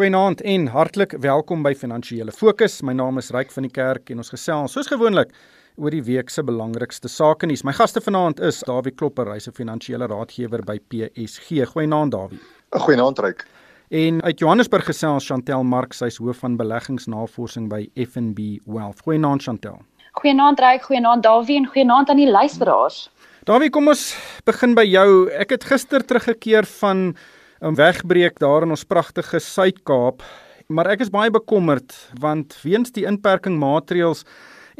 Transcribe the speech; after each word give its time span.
Goeienaand 0.00 0.40
en 0.40 0.62
hartlik 0.72 1.12
welkom 1.20 1.60
by 1.60 1.74
Finansiële 1.76 2.32
Fokus. 2.32 2.78
My 2.80 2.94
naam 2.96 3.18
is 3.20 3.26
Ryk 3.36 3.50
van 3.52 3.66
die 3.66 3.70
Kerk 3.70 4.08
en 4.08 4.22
ons 4.22 4.30
gesels 4.32 4.72
soos 4.72 4.88
gewoonlik 4.88 5.34
oor 5.76 5.92
die 5.92 6.00
week 6.06 6.30
se 6.32 6.40
belangrikste 6.40 7.08
sake 7.12 7.44
nuus. 7.44 7.60
My 7.68 7.74
gaste 7.76 8.00
vanaand 8.00 8.38
is 8.40 8.62
Dawie 8.64 8.94
Klopper, 8.96 9.28
hy's 9.28 9.46
'n 9.48 9.52
finansiële 9.52 10.06
raadgewer 10.08 10.62
by 10.64 10.78
PSG. 10.88 11.66
Goeienaand 11.74 12.12
Dawie. 12.12 12.40
Goeienaand 12.72 13.18
Ryk. 13.18 13.44
En 13.90 14.22
uit 14.22 14.38
Johannesburg 14.38 14.86
gesels 14.86 15.26
Chantel 15.26 15.64
Marx, 15.64 15.98
sy's 15.98 16.16
hoof 16.16 16.38
van 16.38 16.56
beleggingsnavorsing 16.56 17.68
by 17.68 17.90
FNB 17.94 18.58
Wealth. 18.64 19.02
Goeienaand 19.04 19.42
Chantel. 19.42 19.82
Goeienaand 20.12 20.60
Ryk, 20.60 20.82
goeienaand 20.82 21.22
Dawie 21.22 21.56
en 21.56 21.66
goeienaand 21.66 22.08
aan 22.08 22.16
die 22.16 22.30
luisteraars. 22.30 23.10
Dawie, 23.44 23.70
kom 23.70 23.88
ons 23.88 24.16
begin 24.46 24.74
by 24.74 24.84
jou. 24.84 25.28
Ek 25.28 25.50
het 25.50 25.64
gister 25.64 26.00
teruggekeer 26.00 26.64
van 26.64 27.14
'n 27.60 27.74
wegbreek 27.76 28.38
daar 28.40 28.62
in 28.62 28.70
ons 28.72 28.84
pragtige 28.88 29.38
Suid-Kaap, 29.38 30.22
maar 30.68 30.88
ek 30.88 31.00
is 31.04 31.10
baie 31.12 31.30
bekommerd 31.30 31.92
want 32.18 32.56
weens 32.62 32.88
die 32.96 33.04
inperking 33.04 33.58
maatreëls 33.60 34.24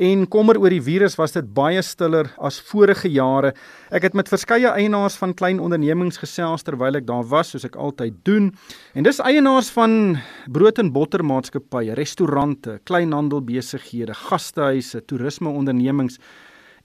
en 0.00 0.22
kommer 0.32 0.56
oor 0.56 0.72
die 0.72 0.80
virus 0.80 1.18
was 1.20 1.34
dit 1.36 1.44
baie 1.52 1.82
stiller 1.82 2.30
as 2.38 2.60
vorige 2.70 3.10
jare. 3.12 3.52
Ek 3.92 4.02
het 4.02 4.14
met 4.16 4.30
verskeie 4.32 4.70
eienaars 4.72 5.18
van 5.20 5.34
klein 5.36 5.60
ondernemings 5.60 6.16
gesels 6.22 6.64
terwyl 6.64 6.96
ek 6.96 7.04
daar 7.04 7.26
was, 7.28 7.50
soos 7.52 7.66
ek 7.68 7.76
altyd 7.76 8.16
doen. 8.24 8.48
En 8.94 9.04
dis 9.04 9.20
eienaars 9.20 9.68
van 9.76 10.16
brood 10.48 10.78
en 10.78 10.92
botter 10.92 11.20
maatskappye, 11.20 11.92
restaurante, 11.94 12.78
kleinhandelbesighede, 12.88 14.14
gastehuise, 14.14 15.04
toerismeondernemings 15.04 16.16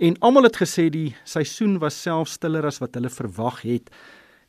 en 0.03 0.19
almal 0.19 0.49
het 0.49 0.59
gesê 0.59 0.89
die 0.91 1.15
seisoen 1.23 1.79
was 1.79 1.95
self 1.95 2.27
stiller 2.27 2.67
as 2.67 2.81
wat 2.83 2.99
hulle 2.99 3.09
verwag 3.09 3.63
het. 3.63 3.87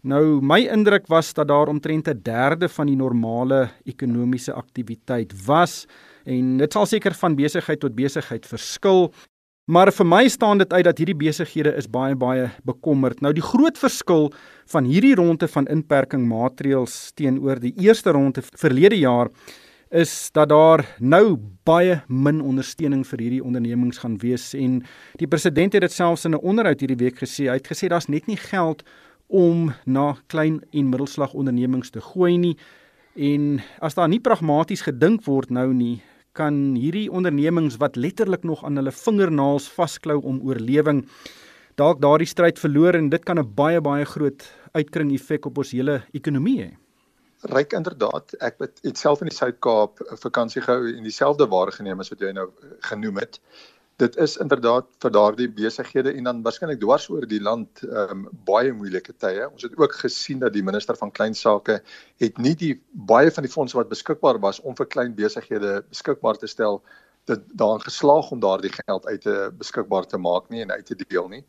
Nou 0.07 0.39
my 0.39 0.61
indruk 0.71 1.09
was 1.11 1.33
dat 1.35 1.49
daar 1.49 1.67
omtrent 1.67 2.09
'n 2.09 2.21
derde 2.23 2.69
van 2.69 2.87
die 2.87 2.97
normale 2.97 3.71
ekonomiese 3.85 4.53
aktiwiteit 4.53 5.45
was 5.45 5.87
en 6.25 6.57
dit 6.57 6.73
sal 6.73 6.87
seker 6.87 7.15
van 7.15 7.35
besigheid 7.35 7.81
tot 7.81 7.95
besigheid 7.95 8.47
verskil. 8.47 9.13
Maar 9.65 9.93
vir 9.93 10.07
my 10.07 10.29
staan 10.29 10.59
dit 10.59 10.73
uit 10.73 10.85
dat 10.85 10.99
hierdie 10.99 11.17
besighede 11.17 11.75
is 11.77 11.91
baie 11.91 12.15
baie 12.15 12.51
bekommerd. 12.65 13.21
Nou 13.21 13.33
die 13.33 13.43
groot 13.43 13.79
verskil 13.79 14.33
van 14.67 14.85
hierdie 14.85 15.15
ronde 15.15 15.49
van 15.49 15.67
inperking 15.67 16.29
maatreëls 16.29 17.11
teenoor 17.15 17.59
die 17.61 17.75
eerste 17.77 18.11
ronde 18.11 18.43
verlede 18.43 18.99
jaar 18.99 19.29
is 19.91 20.31
dat 20.33 20.49
daar 20.49 20.97
nou 20.99 21.37
baie 21.65 22.03
min 22.07 22.41
ondersteuning 22.41 23.07
vir 23.07 23.19
hierdie 23.19 23.45
ondernemings 23.45 23.99
gaan 23.99 24.19
wees 24.19 24.55
en 24.55 24.85
die 25.17 25.27
president 25.27 25.73
het 25.73 25.83
dit 25.83 25.93
selfs 25.93 26.25
in 26.25 26.35
'n 26.35 26.43
onderhoud 26.43 26.81
hierdie 26.81 27.05
week 27.05 27.19
gesê. 27.19 27.47
Hy 27.49 27.59
het 27.59 27.69
gesê 27.69 27.89
daar's 27.89 28.09
net 28.09 28.27
nie 28.27 28.37
geld 28.37 28.83
om 29.27 29.73
na 29.85 30.17
klein 30.27 30.61
en 30.73 30.91
middelslag 30.91 31.35
ondernemings 31.35 31.91
te 31.91 32.01
gooi 32.01 32.37
nie. 32.39 32.57
En 33.17 33.63
as 33.81 33.95
daar 33.95 34.09
nie 34.09 34.21
pragmaties 34.21 34.85
gedink 34.87 35.25
word 35.25 35.51
nou 35.51 35.73
nie, 35.75 36.03
kan 36.37 36.77
hierdie 36.77 37.09
ondernemings 37.11 37.79
wat 37.81 37.97
letterlik 37.97 38.45
nog 38.45 38.65
aan 38.65 38.77
hulle 38.77 38.93
vingernaels 38.93 39.69
vasklou 39.73 40.21
om 40.23 40.43
oorlewing 40.45 41.07
dalk 41.81 42.01
daardie 42.01 42.29
stryd 42.29 42.61
verloor 42.61 42.97
en 42.97 43.11
dit 43.13 43.25
kan 43.25 43.39
'n 43.39 43.55
baie 43.55 43.81
baie 43.81 44.05
groot 44.05 44.45
uitkring 44.73 45.13
effek 45.13 45.47
op 45.47 45.59
ons 45.59 45.73
hele 45.73 46.03
ekonomie 46.13 46.61
hê. 46.63 46.71
Ryk 47.43 47.73
inderdaad, 47.73 48.35
ek 48.41 48.55
het 48.83 48.99
self 48.99 49.21
in 49.21 49.29
die 49.29 49.37
Suid-Kaap 49.37 50.01
vakansie 50.21 50.63
gehou 50.63 50.89
en 50.97 51.03
dieselfde 51.03 51.47
waargeneem 51.47 52.01
as 52.01 52.09
wat 52.09 52.21
jy 52.21 52.33
nou 52.33 52.51
genoem 52.81 53.17
het 53.17 53.41
dit 53.97 54.17
is 54.21 54.37
inderdaad 54.37 54.89
vir 55.01 55.13
daardie 55.13 55.49
besighede 55.49 56.13
en 56.13 56.29
dan 56.29 56.43
waarskynlik 56.45 56.81
dwars 56.83 57.09
oor 57.09 57.25
die 57.29 57.41
land 57.41 57.81
um, 57.87 58.27
baie 58.49 58.73
moeilike 58.77 59.15
tye. 59.17 59.47
Ons 59.49 59.65
het 59.65 59.77
ook 59.81 59.95
gesien 60.03 60.43
dat 60.45 60.53
die 60.53 60.65
minister 60.65 60.99
van 61.01 61.13
klein 61.13 61.35
sake 61.35 61.79
het 62.21 62.39
nie 62.39 62.55
die 62.61 62.75
baie 62.93 63.33
van 63.33 63.47
die 63.47 63.53
fondse 63.53 63.79
wat 63.79 63.89
beskikbaar 63.93 64.41
was 64.45 64.61
om 64.61 64.77
vir 64.77 64.91
klein 64.93 65.17
besighede 65.17 65.81
beskikbaar 65.89 66.37
te 66.37 66.51
stel 66.51 66.83
dit 67.27 67.49
daarin 67.59 67.83
geslaag 67.83 68.29
om 68.31 68.41
daardie 68.41 68.71
geld 68.75 69.07
uit 69.07 69.23
te 69.23 69.39
beskikbaar 69.59 70.07
te 70.07 70.21
maak 70.21 70.51
nie 70.53 70.63
en 70.63 70.77
uit 70.77 70.87
te 70.87 70.99
deel 71.09 71.29
nie. 71.33 71.43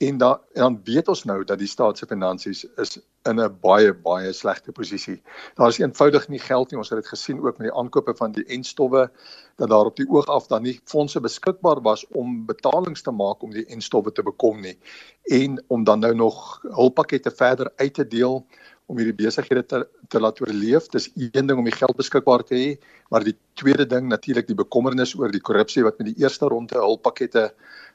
En 0.00 0.18
dan 0.18 0.42
en 0.54 0.66
dan 0.66 0.80
weet 0.84 1.08
ons 1.08 1.24
nou 1.24 1.44
dat 1.44 1.58
die 1.58 1.70
staat 1.70 1.98
se 1.98 2.06
finansies 2.06 2.66
is 2.76 2.98
in 3.28 3.40
'n 3.40 3.58
baie 3.60 3.92
baie 3.94 4.32
slegte 4.32 4.72
posisie. 4.72 5.22
Daar 5.54 5.68
is 5.68 5.78
eenvoudig 5.78 6.28
nie 6.28 6.38
geld 6.38 6.70
nie. 6.70 6.78
Ons 6.78 6.88
het 6.88 6.98
dit 6.98 7.08
gesien 7.08 7.38
ook 7.38 7.58
met 7.58 7.68
die 7.68 7.76
aankope 7.76 8.14
van 8.16 8.32
die 8.32 8.44
enstowwe 8.44 9.10
dat 9.56 9.68
daar 9.68 9.84
op 9.84 9.96
die 9.96 10.08
oog 10.08 10.26
af 10.26 10.46
dan 10.46 10.62
nie 10.62 10.80
fondse 10.84 11.20
beskikbaar 11.20 11.82
was 11.82 12.06
om 12.06 12.46
betalings 12.46 13.02
te 13.02 13.10
maak 13.10 13.42
om 13.42 13.50
die 13.50 13.66
enstowwe 13.66 14.12
te 14.12 14.22
bekom 14.22 14.60
nie 14.60 14.78
en 15.22 15.64
om 15.68 15.84
dan 15.84 15.98
nou 15.98 16.14
nog 16.14 16.60
hulppakkette 16.62 17.30
verder 17.30 17.72
uit 17.76 17.94
te 17.94 18.06
deel 18.06 18.46
om 18.90 18.98
hierdie 18.98 19.14
besighede 19.14 19.62
te 19.70 19.80
te 20.10 20.20
laat 20.20 20.40
oorleef. 20.42 20.88
Dis 20.90 21.08
een 21.14 21.46
ding 21.46 21.58
om 21.58 21.66
die 21.66 21.74
geld 21.76 21.96
beskikbaar 21.98 22.42
te 22.46 22.56
hê, 22.58 22.70
maar 23.14 23.24
die 23.26 23.36
tweede 23.60 23.86
ding 23.86 24.08
natuurlik 24.10 24.48
die 24.48 24.58
bekommernis 24.58 25.14
oor 25.18 25.30
die 25.30 25.42
korrupsie 25.46 25.84
wat 25.86 26.00
met 26.02 26.10
die 26.10 26.24
eerste 26.24 26.50
ronde 26.50 26.78
hulppakkette 26.78 27.50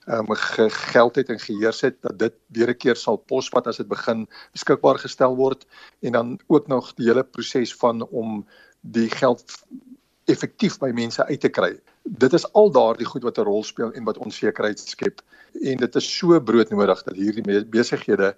ehm 0.06 0.32
um, 0.32 0.70
geld 0.70 1.16
het 1.20 1.32
en 1.34 1.42
geheers 1.42 1.82
het 1.82 1.98
dat 2.06 2.20
dit 2.20 2.36
weer 2.54 2.70
'n 2.70 2.78
keer 2.78 2.96
sal 2.96 3.18
posvat 3.18 3.68
as 3.68 3.78
dit 3.82 3.88
begin 3.88 4.28
beskikbaar 4.54 5.02
gestel 5.02 5.36
word 5.36 5.66
en 6.02 6.12
dan 6.12 6.40
ook 6.48 6.68
nog 6.68 6.94
die 6.94 7.08
hele 7.10 7.24
proses 7.24 7.76
van 7.76 8.08
om 8.08 8.46
die 8.82 9.10
geld 9.10 9.44
effektief 10.26 10.78
by 10.80 10.92
mense 10.94 11.26
uit 11.26 11.42
te 11.42 11.50
kry. 11.50 11.74
Dit 12.04 12.34
is 12.34 12.46
al 12.54 12.72
daardie 12.72 13.06
goed 13.06 13.24
wat 13.24 13.38
'n 13.38 13.50
rol 13.50 13.64
speel 13.64 13.92
en 13.92 14.04
wat 14.04 14.18
onsekerheid 14.18 14.80
skep 14.80 15.22
en 15.62 15.78
dit 15.78 15.96
is 15.96 16.18
so 16.18 16.40
broodnodig 16.40 17.04
dat 17.04 17.16
hierdie 17.16 17.66
besighede 17.66 18.36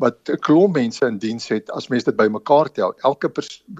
wat 0.00 0.28
'n 0.28 0.38
klomp 0.40 0.76
mense 0.76 1.06
in 1.06 1.18
diens 1.18 1.48
het 1.48 1.70
as 1.70 1.88
mens 1.88 2.04
dit 2.04 2.16
bymekaar 2.16 2.72
tel. 2.72 2.94
Elke 3.04 3.30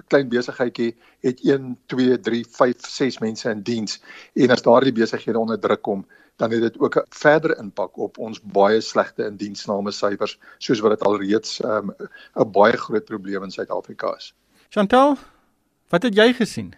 klein 0.07 0.29
besigheidjie 0.29 0.95
het 1.19 1.39
1, 1.43 1.77
2, 1.85 2.19
3, 2.19 2.45
5, 2.49 2.75
6 2.87 3.19
mense 3.19 3.49
in 3.49 3.61
diens 3.61 4.01
en 4.33 4.49
as 4.49 4.61
daardie 4.61 4.93
besighede 4.93 5.39
onder 5.39 5.59
druk 5.59 5.81
kom, 5.81 6.05
dan 6.37 6.51
het 6.51 6.61
dit 6.61 6.79
ook 6.79 6.95
'n 6.95 7.05
verdere 7.09 7.55
impak 7.59 7.97
op 7.97 8.17
ons 8.17 8.41
baie 8.41 8.81
slegte 8.81 9.25
indiensname 9.25 9.91
syfers 9.91 10.39
soos 10.57 10.79
wat 10.79 10.91
dit 10.91 11.07
alreeds 11.07 11.59
ehm, 11.61 11.89
'n 11.89 12.07
um, 12.35 12.51
baie 12.51 12.77
groot 12.77 13.05
probleem 13.05 13.43
in 13.43 13.51
Suid-Afrika 13.51 14.15
is. 14.15 14.33
Chantal, 14.69 15.17
wat 15.89 16.03
het 16.03 16.15
jy 16.15 16.33
gesien? 16.33 16.73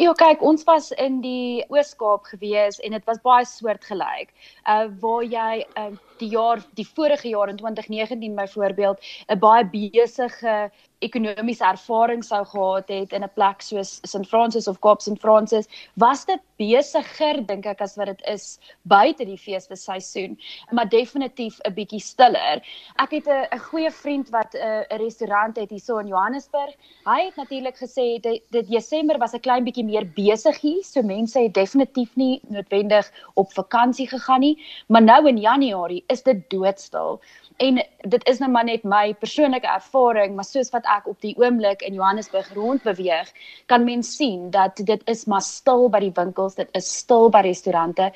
Ja, 0.00 0.12
kyk, 0.16 0.40
ons 0.40 0.62
was 0.64 0.90
in 0.96 1.20
die 1.20 1.64
Oos-Kaap 1.68 2.24
gewees 2.32 2.78
en 2.80 2.94
dit 2.96 3.04
was 3.08 3.20
baie 3.24 3.44
soortgelyk. 3.44 4.32
Uh 4.64 4.86
waar 5.02 5.24
jy 5.24 5.64
uh 5.76 5.90
die 6.22 6.30
jaar 6.32 6.62
die 6.78 6.86
vorige 6.86 7.28
jaar 7.28 7.50
in 7.50 7.58
2019 7.60 8.34
byvoorbeeld 8.38 9.02
'n 9.28 9.38
baie 9.38 9.64
besige 9.68 10.70
ekonomiese 11.02 11.64
ervaring 11.64 12.24
sou 12.24 12.44
gehad 12.44 12.88
het 12.88 13.12
in 13.12 13.24
'n 13.24 13.34
plek 13.34 13.62
soos 13.62 14.00
St 14.02 14.26
Francis 14.28 14.68
of 14.68 14.80
Kaap 14.80 15.00
St 15.00 15.18
Francis, 15.20 15.68
was 15.94 16.24
dit 16.24 16.40
besiger 16.56 17.46
dink 17.46 17.66
ek 17.66 17.80
as 17.80 17.96
wat 17.96 18.06
dit 18.06 18.22
is 18.26 18.58
buite 18.82 19.24
die 19.24 19.38
feesseisoen, 19.38 20.38
maar 20.70 20.88
definitief 20.88 21.58
'n 21.64 21.74
bietjie 21.74 22.00
stiller. 22.00 22.62
Ek 22.98 23.10
het 23.10 23.26
'n 23.28 23.58
goeie 23.58 23.90
vriend 23.90 24.30
wat 24.30 24.54
'n 24.54 24.84
'n 24.90 24.98
restaurant 24.98 25.56
het 25.56 25.70
hierso 25.70 25.98
in 25.98 26.06
Johannesburg. 26.06 26.74
Hy 27.04 27.24
het 27.24 27.36
natuurlik 27.36 27.76
gesê 27.76 28.20
dit, 28.20 28.42
dit 28.50 28.68
Desember 28.68 29.18
was 29.18 29.32
'n 29.34 29.40
klein 29.40 29.64
bietjie 29.64 29.84
meer 29.84 30.06
besig 30.06 30.60
hier, 30.60 30.82
so 30.84 31.02
mense 31.02 31.38
het 31.38 31.54
definitief 31.54 32.16
nie 32.16 32.40
noodwendig 32.48 33.10
op 33.34 33.52
vakansie 33.52 34.08
gegaan 34.08 34.40
nie, 34.40 34.58
maar 34.88 35.02
nou 35.02 35.28
in 35.28 35.38
Januarie 35.38 36.04
is 36.06 36.22
dit 36.22 36.50
doodstil. 36.50 37.20
En 37.56 37.82
dit 38.08 38.28
is 38.28 38.38
nou 38.38 38.50
maar 38.50 38.64
net 38.64 38.84
my 38.84 39.14
persoonlike 39.14 39.66
ervaring, 39.66 40.34
maar 40.34 40.44
soos 40.44 40.70
wat 40.70 40.84
ek 40.96 41.08
op 41.10 41.20
die 41.24 41.34
oomblik 41.40 41.82
in 41.86 41.94
Johannesburg 41.98 42.48
rond 42.54 42.82
beweeg, 42.86 43.30
kan 43.66 43.84
mens 43.84 44.16
sien 44.16 44.50
dat 44.50 44.76
dit 44.76 45.02
is 45.10 45.24
maar 45.30 45.44
stil 45.46 45.88
by 45.92 46.00
die 46.04 46.14
winkels, 46.16 46.58
dit 46.58 46.68
is 46.78 46.88
stil 47.02 47.30
by 47.32 47.42
restaurante 47.46 48.10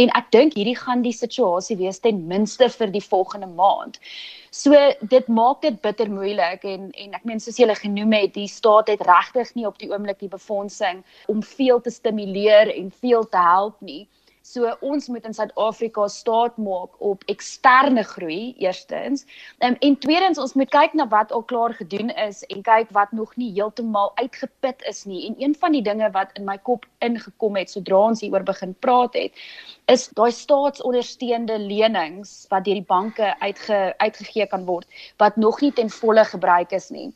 en 0.00 0.12
ek 0.16 0.30
dink 0.32 0.54
hierdie 0.56 0.76
gaan 0.78 1.02
die 1.04 1.14
situasie 1.16 1.76
wees 1.80 2.00
ten 2.00 2.22
minste 2.28 2.68
vir 2.72 2.92
die 2.94 3.04
volgende 3.04 3.48
maand. 3.48 3.98
So 4.52 4.76
dit 5.00 5.28
maak 5.28 5.62
dit 5.64 5.80
bitter 5.84 6.10
moeilik 6.12 6.64
en 6.68 6.90
en 7.04 7.14
ek 7.18 7.28
meen 7.28 7.40
soos 7.40 7.60
julle 7.60 7.76
genoem 7.78 8.12
het, 8.18 8.34
die 8.34 8.48
staat 8.48 8.88
het 8.92 9.04
regtig 9.08 9.54
nie 9.56 9.66
op 9.68 9.78
die 9.80 9.90
oomblik 9.92 10.20
die 10.20 10.32
befondsing 10.32 11.04
om 11.32 11.42
veel 11.42 11.80
te 11.80 11.90
stimuleer 11.90 12.72
en 12.74 12.90
veel 13.04 13.28
te 13.28 13.40
help 13.40 13.80
nie. 13.80 14.06
So 14.42 14.66
ons 14.82 15.06
moet 15.06 15.26
in 15.28 15.34
Suid-Afrika 15.34 16.08
staat 16.10 16.56
maak 16.58 16.96
op 16.98 17.22
eksterne 17.30 18.02
groei 18.02 18.54
eerstens. 18.58 19.22
Um, 19.62 19.76
en 19.78 19.98
tweedens 20.02 20.40
ons 20.42 20.56
moet 20.58 20.70
kyk 20.74 20.96
na 20.98 21.06
wat 21.12 21.30
al 21.30 21.44
klaar 21.46 21.76
gedoen 21.78 22.10
is 22.24 22.42
en 22.50 22.64
kyk 22.66 22.90
wat 22.96 23.12
nog 23.14 23.36
nie 23.38 23.52
heeltemal 23.54 24.10
uitgeput 24.18 24.82
is 24.90 25.04
nie. 25.06 25.22
En 25.28 25.38
een 25.38 25.54
van 25.54 25.78
die 25.78 25.84
dinge 25.86 26.10
wat 26.18 26.34
in 26.34 26.44
my 26.50 26.58
kop 26.58 26.90
ingekom 27.06 27.60
het 27.60 27.70
sodra 27.70 28.02
ons 28.10 28.26
hieroor 28.26 28.42
begin 28.50 28.74
praat 28.82 29.14
het, 29.14 29.38
is 29.86 30.08
daai 30.18 30.32
staatsondersteunde 30.34 31.62
lenings 31.62 32.34
wat 32.50 32.66
deur 32.66 32.82
die 32.82 32.90
banke 32.90 33.34
uitge 33.46 33.94
uitgegee 34.02 34.50
kan 34.50 34.66
word 34.66 35.02
wat 35.22 35.38
nog 35.38 35.62
nie 35.62 35.72
ten 35.72 35.90
volle 36.02 36.26
gebruik 36.34 36.74
is 36.74 36.90
nie. 36.90 37.12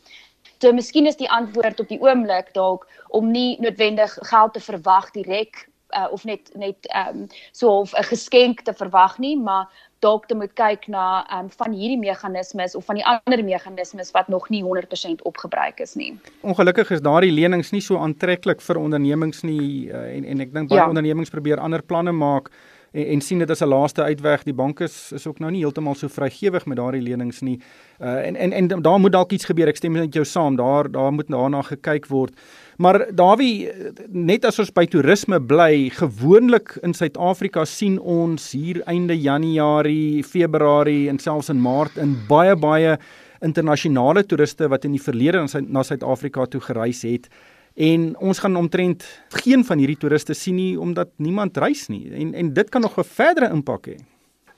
So 0.62 0.70
miskien 0.72 1.10
is 1.10 1.18
die 1.18 1.30
antwoord 1.30 1.82
op 1.82 1.88
die 1.90 2.00
oomblik 2.00 2.54
dalk 2.54 2.86
om 3.10 3.34
nie 3.34 3.58
noodwendig 3.58 4.14
geld 4.30 4.54
te 4.54 4.62
verwag 4.62 5.10
direk 5.10 5.66
uh, 5.90 6.06
of 6.10 6.24
net 6.24 6.50
net 6.54 6.86
ehm 6.86 7.22
um, 7.22 7.26
so 7.52 7.80
of 7.80 7.92
'n 7.92 8.04
geskenk 8.04 8.60
te 8.60 8.72
verwag 8.74 9.18
nie, 9.18 9.36
maar 9.36 9.68
dalk 9.98 10.26
te 10.26 10.34
moet 10.34 10.52
kyk 10.54 10.86
na 10.92 11.24
um, 11.38 11.48
van 11.50 11.72
hierdie 11.72 11.98
meganismes 11.98 12.74
of 12.74 12.84
van 12.84 12.94
die 12.94 13.06
ander 13.06 13.44
meganismes 13.44 14.10
wat 14.10 14.28
nog 14.28 14.48
nie 14.48 14.62
100% 14.64 15.22
opgebruik 15.22 15.80
is 15.80 15.94
nie. 15.94 16.18
Ongelukkig 16.40 16.90
is 16.90 17.00
daardie 17.00 17.32
lenings 17.32 17.72
nie 17.72 17.80
so 17.80 17.96
aantreklik 17.96 18.60
vir 18.60 18.78
ondernemings 18.78 19.42
nie 19.42 19.88
uh, 19.90 20.16
en 20.16 20.24
en 20.24 20.40
ek 20.40 20.52
dink 20.52 20.68
baie 20.68 20.80
ja. 20.80 20.88
ondernemings 20.88 21.30
probeer 21.30 21.60
ander 21.60 21.82
planne 21.82 22.12
maak 22.12 22.50
en, 22.96 23.06
en 23.06 23.20
sien 23.20 23.38
dit 23.42 23.50
as 23.50 23.60
'n 23.60 23.68
laaste 23.68 24.02
uitweg. 24.02 24.42
Die 24.42 24.54
banke 24.54 24.84
is, 24.84 25.12
is 25.12 25.26
ook 25.26 25.38
nou 25.38 25.50
nie 25.50 25.60
heeltemal 25.60 25.94
so 25.94 26.08
vrygewig 26.08 26.66
met 26.66 26.76
daardie 26.76 27.02
lenings 27.02 27.40
nie. 27.40 27.60
Uh, 28.00 28.26
en 28.26 28.36
en 28.36 28.52
en 28.52 28.82
daar 28.82 29.00
moet 29.00 29.12
dalk 29.12 29.32
iets 29.32 29.44
gebeur. 29.44 29.68
Ek 29.68 29.76
stem 29.76 29.92
met 29.92 30.14
jou 30.14 30.24
saam. 30.24 30.56
Daar 30.56 30.90
daar 30.90 31.12
moet 31.12 31.28
daarna 31.28 31.62
gekyk 31.62 32.06
word. 32.06 32.32
Maar 32.76 33.06
Dawie, 33.14 33.70
net 34.08 34.44
as 34.44 34.58
ons 34.58 34.72
by 34.72 34.86
toerisme 34.86 35.40
bly, 35.40 35.90
gewoonlik 35.90 36.78
in 36.82 36.94
Suid-Afrika 36.94 37.64
sien 37.64 37.98
ons 38.00 38.52
hier 38.52 38.82
einde 38.84 39.16
Januarie, 39.20 40.24
Februarie 40.24 41.08
en 41.08 41.18
selfs 41.18 41.48
in 41.48 41.60
Maart 41.60 41.96
in 41.96 42.16
baie 42.28 42.56
baie 42.56 42.98
internasionale 43.40 44.24
toeriste 44.24 44.68
wat 44.68 44.84
in 44.84 44.92
die 44.92 45.02
verlede 45.02 45.46
na 45.68 45.82
Suid-Afrika 45.82 46.46
toe 46.46 46.60
gereis 46.60 47.02
het. 47.02 47.28
En 47.76 48.16
ons 48.16 48.38
gaan 48.38 48.56
omtrent 48.56 49.04
geen 49.28 49.64
van 49.64 49.78
hierdie 49.78 49.98
toeriste 50.00 50.34
sien 50.34 50.56
nie 50.56 50.80
omdat 50.80 51.10
niemand 51.20 51.56
reis 51.60 51.86
nie. 51.92 52.08
En 52.12 52.32
en 52.34 52.52
dit 52.52 52.68
kan 52.68 52.80
nog 52.80 52.96
'n 52.98 53.04
verdere 53.04 53.50
impak 53.52 53.86
hê. 53.86 53.96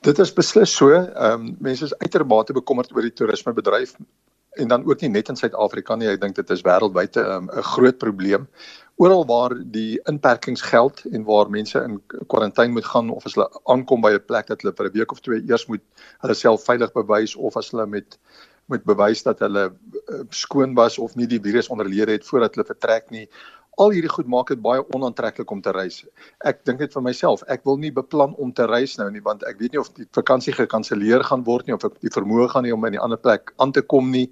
Dit 0.01 0.19
is 0.19 0.33
beslis 0.33 0.77
so. 0.77 0.91
Ehm 0.91 1.33
um, 1.33 1.57
mense 1.59 1.85
is 1.85 1.99
uitermate 1.99 2.53
bekommerd 2.53 2.95
oor 2.95 3.03
die 3.03 3.13
toerismebedryf 3.13 3.97
en 4.59 4.69
dan 4.69 4.85
ook 4.85 5.01
nie 5.01 5.11
net 5.11 5.29
in 5.29 5.37
Suid-Afrika 5.37 5.97
nie. 5.97 6.09
Ek 6.09 6.21
dink 6.21 6.37
dit 6.37 6.51
is 6.51 6.63
wêreldwyd 6.67 7.17
ehm, 7.17 7.45
'n 7.45 7.59
um, 7.59 7.63
groot 7.63 7.99
probleem. 7.99 8.47
Oral 8.97 9.27
waar 9.27 9.55
die 9.55 10.01
inperkings 10.05 10.63
geld 10.63 11.03
en 11.13 11.25
waar 11.25 11.51
mense 11.51 11.83
in 11.83 12.01
kwarantyne 12.27 12.73
moet 12.73 12.85
gaan 12.85 13.11
of 13.11 13.27
as 13.27 13.35
hulle 13.35 13.51
aankom 13.65 14.01
by 14.01 14.13
'n 14.13 14.25
plek 14.27 14.47
dat 14.47 14.63
hulle 14.63 14.75
vir 14.77 14.87
'n 14.87 14.93
week 14.93 15.13
of 15.13 15.21
twee 15.21 15.43
eers 15.49 15.67
moet 15.67 15.83
hulle 16.21 16.35
self 16.35 16.65
veilig 16.65 16.93
bewys 16.93 17.37
of 17.37 17.57
as 17.57 17.71
hulle 17.71 17.87
met 17.87 18.19
moet 18.69 18.85
bewys 18.89 19.25
dat 19.27 19.41
hulle 19.45 19.69
uh, 19.69 20.25
skoon 20.31 20.75
was 20.77 20.99
of 20.99 21.17
nie 21.17 21.29
die 21.29 21.41
virus 21.43 21.71
onderlede 21.73 22.19
het 22.19 22.27
voordat 22.27 22.55
hulle 22.55 22.69
vertrek 22.69 23.11
nie. 23.15 23.27
Al 23.79 23.93
hierdie 23.95 24.11
goed 24.11 24.27
maak 24.27 24.49
dit 24.51 24.59
baie 24.59 24.83
onaantreklik 24.97 25.51
om 25.55 25.61
te 25.63 25.71
reis. 25.71 26.01
Ek 26.51 26.65
dink 26.67 26.81
dit 26.83 26.95
vir 26.97 27.05
myself, 27.07 27.45
ek 27.47 27.63
wil 27.69 27.79
nie 27.79 27.93
beplan 27.95 28.35
om 28.43 28.51
te 28.51 28.67
reis 28.67 28.97
nou 28.99 29.07
nie 29.15 29.23
want 29.23 29.45
ek 29.47 29.61
weet 29.63 29.77
nie 29.77 29.81
of 29.81 29.93
die 29.95 30.07
vakansie 30.19 30.55
gekanselleer 30.57 31.23
gaan 31.29 31.45
word 31.47 31.69
nie 31.69 31.77
of 31.77 31.87
ek 31.87 32.01
die 32.03 32.11
vermoë 32.11 32.49
gaan 32.55 32.67
nie 32.67 32.75
om 32.75 32.89
in 32.91 32.99
'n 32.99 33.05
ander 33.07 33.23
plek 33.23 33.55
aan 33.63 33.73
te 33.73 33.83
kom 33.83 34.11
nie. 34.11 34.27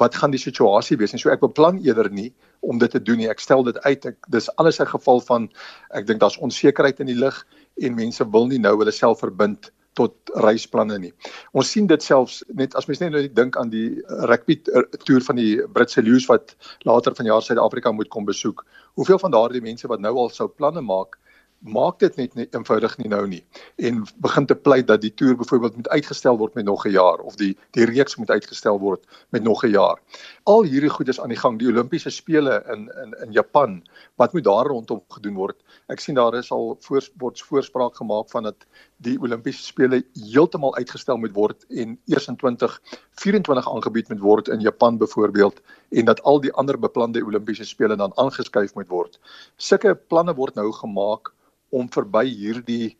Wat 0.00 0.16
gaan 0.16 0.32
die 0.32 0.40
situasie 0.40 0.96
wees? 0.96 1.12
En 1.12 1.20
so 1.20 1.30
ek 1.30 1.44
beplan 1.44 1.78
eerder 1.84 2.10
nie 2.10 2.32
om 2.62 2.78
dit 2.78 2.90
te 2.90 3.02
doen 3.02 3.18
nie. 3.18 3.28
Ek 3.28 3.40
stel 3.40 3.62
dit 3.64 3.78
uit. 3.84 4.06
Ek 4.06 4.16
dis 4.30 4.48
alles 4.56 4.80
'n 4.80 4.86
geval 4.86 5.20
van 5.20 5.48
ek 5.90 6.06
dink 6.06 6.20
daar's 6.20 6.40
onsekerheid 6.40 7.00
in 7.00 7.06
die 7.06 7.20
lug 7.20 7.44
en 7.76 7.94
mense 7.94 8.24
wil 8.32 8.46
nie 8.46 8.58
nou 8.58 8.78
hulle 8.78 8.92
self 8.92 9.20
verbind 9.20 9.70
tot 9.96 10.32
reisplanne 10.44 10.98
nie. 11.00 11.12
Ons 11.56 11.70
sien 11.72 11.88
dit 11.88 12.02
selfs 12.02 12.42
net 12.54 12.74
as 12.76 12.88
mens 12.88 13.00
net 13.02 13.14
nou 13.14 13.22
dink 13.40 13.56
aan 13.56 13.72
die 13.72 14.02
rugby 14.30 14.58
toer 15.06 15.24
van 15.28 15.40
die 15.40 15.54
Britse 15.72 16.04
Lions 16.04 16.28
wat 16.30 16.56
later 16.88 17.16
vanjaar 17.16 17.44
Suid-Afrika 17.44 17.92
moet 17.92 18.12
kom 18.12 18.28
besoek. 18.28 18.64
Hoeveel 19.00 19.20
van 19.22 19.34
daardie 19.34 19.64
mense 19.64 19.88
wat 19.88 20.04
nou 20.04 20.14
al 20.24 20.32
sou 20.34 20.48
planne 20.52 20.84
maak, 20.84 21.18
maak 21.60 21.98
dit 21.98 22.16
net 22.16 22.34
nie 22.34 22.46
eenvoudig 22.50 22.96
nie 22.98 23.08
nou 23.08 23.26
nie 23.26 23.42
en 23.76 24.04
begin 24.22 24.46
te 24.46 24.54
pleit 24.54 24.86
dat 24.86 25.00
die 25.00 25.12
toer 25.14 25.36
byvoorbeeld 25.36 25.76
moet 25.76 25.88
uitgestel 25.88 26.38
word 26.38 26.54
met 26.54 26.64
nog 26.64 26.86
'n 26.86 26.90
jaar 26.90 27.18
of 27.20 27.36
die 27.36 27.56
die 27.70 27.84
reeks 27.84 28.16
moet 28.16 28.30
uitgestel 28.30 28.78
word 28.78 29.04
met 29.30 29.42
nog 29.42 29.64
'n 29.64 29.70
jaar. 29.70 29.98
Al 30.44 30.62
hierdie 30.62 30.90
goed 30.90 31.08
is 31.08 31.20
aan 31.20 31.28
die 31.28 31.38
gang. 31.38 31.58
Die 31.58 31.68
Olimpiese 31.68 32.10
spele 32.10 32.62
in 32.72 32.90
in 33.02 33.14
in 33.22 33.32
Japan, 33.32 33.82
wat 34.16 34.32
moet 34.32 34.44
daar 34.44 34.66
rondom 34.66 35.02
gedoen 35.08 35.34
word? 35.34 35.62
Ek 35.88 36.00
sien 36.00 36.14
daar 36.14 36.34
is 36.34 36.50
al 36.50 36.76
voorspoorts 36.80 37.42
voorspraak 37.42 37.96
gemaak 37.96 38.30
van 38.30 38.42
dat 38.42 38.66
die 38.96 39.18
Olimpiese 39.20 39.62
spele 39.62 40.04
heeltemal 40.12 40.76
uitgestel 40.76 41.16
moet 41.16 41.34
word 41.34 41.64
en 41.68 41.98
eers 42.06 42.28
in 42.28 42.36
2024 42.36 43.68
aangebied 43.68 44.08
moet 44.08 44.20
word 44.20 44.48
in 44.48 44.60
Japan 44.60 44.98
byvoorbeeld 44.98 45.60
en 45.90 46.04
dat 46.04 46.22
al 46.22 46.40
die 46.40 46.52
ander 46.52 46.78
beplande 46.78 47.24
Olimpiese 47.24 47.64
spele 47.64 47.96
dan 47.96 48.12
aangeskuif 48.16 48.74
moet 48.74 48.88
word. 48.88 49.18
Sulke 49.56 49.94
planne 49.94 50.34
word 50.34 50.54
nou 50.54 50.72
gemaak 50.72 51.34
om 51.70 51.88
verby 51.92 52.24
hierdie 52.28 52.96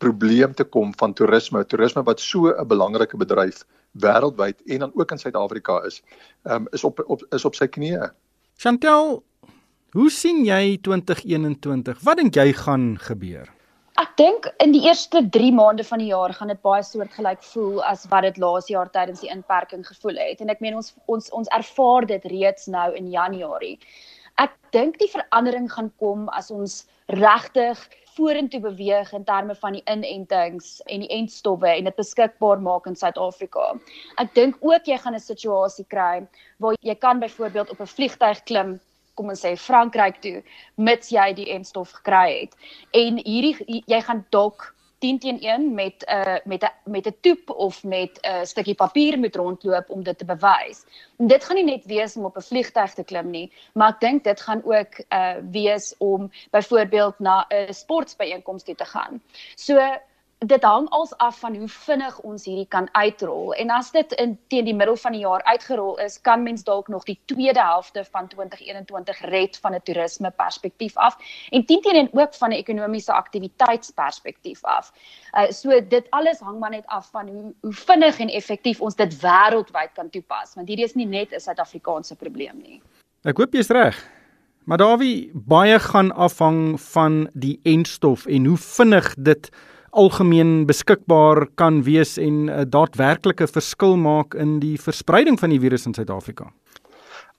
probleem 0.00 0.54
te 0.54 0.64
kom 0.64 0.94
van 0.96 1.14
toerisme, 1.14 1.64
toerisme 1.64 2.02
wat 2.02 2.20
so 2.20 2.48
'n 2.48 2.68
belangrike 2.68 3.16
bedryf 3.16 3.64
wêreldwyd 3.92 4.60
en 4.66 4.78
dan 4.78 4.92
ook 4.94 5.10
in 5.10 5.18
Suid-Afrika 5.18 5.82
is, 5.84 6.02
um, 6.44 6.66
is 6.72 6.84
op 6.84 7.02
op 7.06 7.22
is 7.30 7.44
op 7.44 7.54
sy 7.54 7.66
knieë. 7.66 8.10
Chantel, 8.56 9.22
hoe 9.92 10.10
sien 10.10 10.44
jy 10.44 10.78
2021? 10.82 12.00
Wat 12.02 12.16
dink 12.16 12.34
jy 12.34 12.52
gaan 12.52 12.98
gebeur? 12.98 13.48
Ek 14.00 14.12
dink 14.16 14.46
in 14.62 14.72
die 14.72 14.86
eerste 14.86 15.20
3 15.28 15.52
maande 15.52 15.84
van 15.84 15.98
die 15.98 16.08
jaar 16.08 16.32
gaan 16.32 16.48
dit 16.48 16.60
baie 16.62 16.82
soortgelyk 16.82 17.42
voel 17.42 17.82
as 17.84 18.06
wat 18.08 18.22
dit 18.22 18.38
laas 18.38 18.70
jaar 18.72 18.88
tydens 18.90 19.20
die 19.20 19.32
inperking 19.32 19.82
gevoel 19.86 20.16
het 20.16 20.40
en 20.40 20.48
ek 20.48 20.62
meen 20.64 20.78
ons 20.78 20.94
ons 21.06 21.28
ons 21.36 21.50
ervaar 21.52 22.06
dit 22.06 22.24
reeds 22.32 22.66
nou 22.66 22.94
in 22.96 23.10
Januarie. 23.10 23.76
Ek 24.40 24.54
dink 24.72 24.98
die 25.00 25.10
verandering 25.12 25.68
gaan 25.72 25.90
kom 26.00 26.28
as 26.38 26.50
ons 26.54 26.86
regtig 27.12 27.80
vorentoe 28.16 28.60
beweeg 28.60 29.12
in 29.16 29.24
terme 29.24 29.54
van 29.62 29.76
die 29.76 29.82
inentings 29.94 30.80
en 30.86 31.04
die 31.04 31.10
entstowwe 31.16 31.70
en 31.72 31.88
dit 31.88 31.98
beskikbaar 31.98 32.62
maak 32.64 32.86
in 32.90 32.96
Suid-Afrika. 32.96 33.66
Ek 34.22 34.32
dink 34.34 34.56
ook 34.60 34.88
jy 34.88 34.98
gaan 34.98 35.14
'n 35.14 35.20
situasie 35.20 35.86
kry 35.94 36.26
waar 36.58 36.76
jy 36.80 36.94
kan 36.94 37.20
byvoorbeeld 37.20 37.70
op 37.70 37.80
'n 37.80 37.94
vliegtyg 37.96 38.44
klim 38.44 38.80
kom 39.14 39.28
ons 39.28 39.44
sê 39.44 39.56
Frankryk 39.58 40.20
toe 40.24 40.42
mits 40.76 41.12
jy 41.12 41.32
die 41.36 41.50
entstof 41.52 41.92
gekry 42.00 42.40
het. 42.40 42.56
En 42.96 43.20
hierdie 43.24 43.82
jy 43.86 44.00
gaan 44.00 44.24
dalk 44.30 44.74
10 45.00 45.18
teen 45.18 45.40
1 45.40 45.74
met 45.74 46.04
'n 46.06 46.12
uh, 46.12 46.36
met 46.44 46.62
'n 46.62 46.90
met 46.90 47.06
'n 47.06 47.16
toep 47.20 47.50
of 47.50 47.84
met 47.84 48.18
'n 48.20 48.28
uh, 48.28 48.44
stukkie 48.44 48.74
papier 48.74 49.18
moet 49.18 49.36
rondloop 49.36 49.90
om 49.90 50.02
dit 50.02 50.18
te 50.18 50.24
bewys. 50.24 50.84
En 51.16 51.26
dit 51.26 51.44
gaan 51.44 51.56
nie 51.56 51.64
net 51.64 51.84
wees 51.84 52.16
om 52.16 52.24
op 52.24 52.36
'n 52.36 52.48
vliegtuig 52.50 52.94
te 52.94 53.04
klim 53.04 53.30
nie, 53.30 53.52
maar 53.72 53.92
ek 53.92 54.00
dink 54.00 54.24
dit 54.24 54.40
gaan 54.40 54.62
ook 54.64 54.92
uh 55.08 55.34
wees 55.50 55.94
om 55.98 56.30
byvoorbeeld 56.50 57.18
na 57.18 57.46
'n 57.48 57.72
sportbyeenkoms 57.72 58.62
toe 58.62 58.74
te 58.74 58.84
gaan. 58.84 59.22
So 59.54 59.76
dit 60.46 60.62
hang 60.62 60.88
als 60.88 61.16
af 61.16 61.38
van 61.38 61.56
hoe 61.56 61.68
vinnig 61.68 62.20
ons 62.20 62.44
hierdie 62.44 62.68
kan 62.68 62.88
uitrol. 62.92 63.52
En 63.54 63.70
as 63.70 63.90
dit 63.92 64.12
in 64.12 64.38
teen 64.48 64.64
die 64.64 64.74
middel 64.74 64.96
van 64.96 65.12
die 65.12 65.20
jaar 65.20 65.42
uitgerol 65.44 65.98
is, 66.00 66.20
kan 66.20 66.42
mens 66.42 66.64
dalk 66.64 66.88
nog 66.88 67.04
die 67.04 67.18
tweede 67.24 67.60
helfte 67.60 68.04
van 68.04 68.28
2021 68.28 69.20
red 69.20 69.58
van 69.60 69.74
'n 69.74 69.82
toerisme 69.84 70.30
perspektief 70.30 70.96
af 70.96 71.16
en 71.50 71.64
teen 71.64 71.80
teen 71.80 72.08
ook 72.12 72.34
van 72.34 72.48
'n 72.48 72.52
ekonomiese 72.52 73.12
aktiwiteitsperspektief 73.12 74.64
af. 74.64 74.92
Uh 75.32 75.50
so 75.50 75.86
dit 75.88 76.06
alles 76.10 76.38
hang 76.38 76.58
maar 76.58 76.70
net 76.70 76.86
af 76.86 77.10
van 77.10 77.28
hoe 77.28 77.54
hoe 77.60 77.72
vinnig 77.72 78.18
en 78.18 78.28
effektief 78.28 78.80
ons 78.80 78.94
dit 78.94 79.20
wêreldwyd 79.20 79.92
kan 79.94 80.10
toepas, 80.10 80.54
want 80.54 80.68
hierdie 80.68 80.86
is 80.86 80.94
nie 80.94 81.06
net 81.06 81.32
'n 81.32 81.40
Suid-Afrikaanse 81.40 82.16
probleem 82.16 82.56
nie. 82.62 82.82
Ek 83.22 83.36
hoop 83.36 83.52
jy's 83.52 83.68
reg. 83.68 84.08
Maar 84.64 84.78
Dawie, 84.78 85.30
baie 85.34 85.78
gaan 85.78 86.12
afhang 86.12 86.80
van 86.80 87.28
die 87.32 87.60
enstof 87.62 88.26
en 88.26 88.44
hoe 88.44 88.56
vinnig 88.56 89.14
dit 89.14 89.50
algemeen 89.90 90.66
beskikbaar 90.66 91.46
kan 91.54 91.82
wees 91.82 92.16
en 92.18 92.44
'n 92.44 92.48
uh, 92.48 92.64
daadwerklike 92.66 93.46
verskil 93.46 93.96
maak 93.96 94.34
in 94.34 94.60
die 94.60 94.78
verspreiding 94.78 95.38
van 95.38 95.50
die 95.50 95.60
virus 95.60 95.86
in 95.86 95.94
Suid-Afrika. 95.94 96.52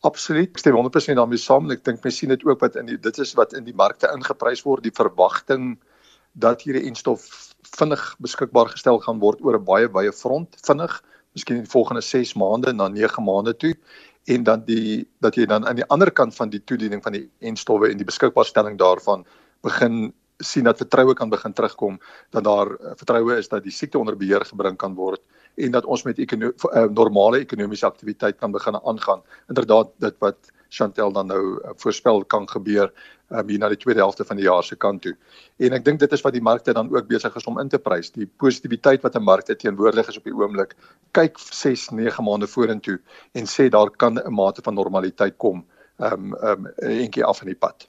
Absoluut, 0.01 0.49
ek 0.49 0.57
stem 0.57 0.75
100% 0.75 1.15
daarmee 1.15 1.37
saam. 1.37 1.71
Ek 1.71 1.83
dink 1.83 2.03
mens 2.03 2.17
sien 2.17 2.29
dit 2.29 2.43
ook 2.45 2.59
wat 2.59 2.75
in 2.75 2.85
die 2.85 2.97
dit 2.97 3.17
is 3.17 3.33
wat 3.33 3.53
in 3.53 3.63
die 3.63 3.75
markte 3.75 4.09
ingeprys 4.13 4.63
word, 4.63 4.83
die 4.83 4.95
verwagting 4.95 5.77
dat 6.33 6.61
hierdie 6.61 6.87
enstof 6.87 7.53
vinnig 7.77 8.15
beskikbaar 8.19 8.69
gestel 8.69 8.99
gaan 8.99 9.19
word 9.19 9.41
oor 9.41 9.57
'n 9.59 9.65
baie 9.65 9.87
baie 9.89 10.11
front, 10.11 10.57
vinnig, 10.65 11.01
miskien 11.33 11.57
in 11.57 11.63
die 11.63 11.71
volgende 11.71 12.01
6 12.01 12.33
maande 12.35 12.73
na 12.73 12.87
9 12.87 13.23
maande 13.23 13.53
toe 13.53 13.75
en 14.25 14.43
dan 14.43 14.65
die 14.65 15.07
dat 15.19 15.35
jy 15.35 15.45
dan 15.45 15.65
aan 15.65 15.75
die 15.75 15.87
ander 15.89 16.11
kant 16.11 16.35
van 16.35 16.49
die 16.49 16.61
toediening 16.63 17.01
van 17.03 17.15
die 17.15 17.29
enstowwe 17.39 17.89
en 17.89 17.97
die 17.97 18.05
beskikbaarstelling 18.05 18.77
daarvan 18.77 19.25
begin 19.65 20.13
sien 20.43 20.63
dat 20.63 20.77
vertroue 20.77 21.13
kan 21.13 21.29
begin 21.29 21.53
terugkom 21.53 21.99
dat 22.29 22.43
daar 22.43 22.71
uh, 22.71 22.95
vertroue 22.95 23.37
is 23.37 23.49
dat 23.49 23.63
die 23.63 23.71
siekte 23.71 23.99
onder 23.99 24.17
beheer 24.17 24.45
gebring 24.45 24.77
kan 24.77 24.95
word 24.95 25.21
en 25.55 25.71
dat 25.71 25.85
ons 25.85 26.03
met 26.03 26.19
ekono 26.19 26.51
uh, 26.51 26.85
normale 26.89 27.39
ekonomiese 27.39 27.85
aktiwiteit 27.85 28.37
kan 28.39 28.51
begin 28.51 28.77
aangaan. 28.79 29.21
Inderdaad 29.49 29.91
dit 29.97 30.17
wat 30.19 30.51
Chantel 30.71 31.11
dan 31.11 31.27
nou 31.27 31.59
uh, 31.59 31.73
voorspel 31.75 32.23
kan 32.25 32.47
gebeur 32.49 32.91
um, 33.31 33.49
hier 33.49 33.59
na 33.59 33.69
die 33.71 33.79
tweede 33.79 33.99
helfte 33.99 34.25
van 34.25 34.39
die 34.39 34.45
jaar 34.45 34.63
se 34.63 34.75
kant 34.75 35.01
toe. 35.03 35.13
En 35.59 35.75
ek 35.75 35.85
dink 35.85 35.99
dit 35.99 36.15
is 36.15 36.23
wat 36.23 36.35
die 36.35 36.43
markte 36.43 36.73
dan 36.77 36.91
ook 36.93 37.09
besig 37.09 37.35
is 37.35 37.47
om 37.49 37.59
in 37.59 37.69
te 37.71 37.79
prys. 37.79 38.11
Die 38.15 38.29
positiwiteit 38.43 39.03
wat 39.03 39.15
'n 39.15 39.23
markte 39.23 39.55
teenwoordig 39.55 40.07
is 40.07 40.17
op 40.17 40.23
die 40.23 40.35
oomblik. 40.35 40.75
Kyk 41.11 41.37
6, 41.37 41.89
9 41.91 42.23
maande 42.23 42.47
vorentoe 42.47 42.99
en 43.33 43.45
sê 43.45 43.69
daar 43.69 43.89
kan 43.89 44.19
'n 44.19 44.33
mate 44.33 44.61
van 44.61 44.73
normaliteit 44.73 45.37
kom. 45.37 45.65
Ehm 45.99 46.13
um, 46.13 46.35
ehm 46.35 46.65
um, 46.65 46.73
eentjie 46.77 47.25
af 47.25 47.41
in 47.41 47.47
die 47.47 47.59
pad. 47.59 47.87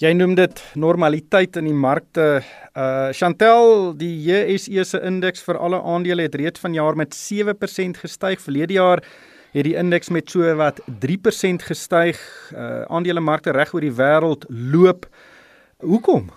Jy 0.00 0.14
noem 0.16 0.32
dit 0.38 0.60
normaliteit 0.80 1.56
in 1.60 1.66
die 1.68 1.76
markte. 1.76 2.40
Uh 2.72 3.10
Chantel, 3.12 3.92
die 4.00 4.14
JSE 4.24 4.84
se 4.88 5.00
indeks 5.04 5.44
vir 5.44 5.58
alle 5.60 5.82
aandele 5.84 6.24
het 6.24 6.38
reeds 6.40 6.62
vanjaar 6.62 6.96
met 6.96 7.12
7% 7.12 8.00
gestyg. 8.00 8.40
Verlede 8.40 8.78
jaar 8.78 9.02
het 9.52 9.66
die 9.68 9.76
indeks 9.76 10.08
met 10.08 10.30
so 10.32 10.54
wat 10.56 10.80
3% 11.04 11.66
gestyg. 11.68 12.22
Uh 12.56 12.86
aandelemarkte 12.88 13.52
reg 13.52 13.74
oor 13.74 13.84
die 13.84 13.92
wêreld 13.92 14.48
loop. 14.48 15.04
Hoekom? 15.84 16.30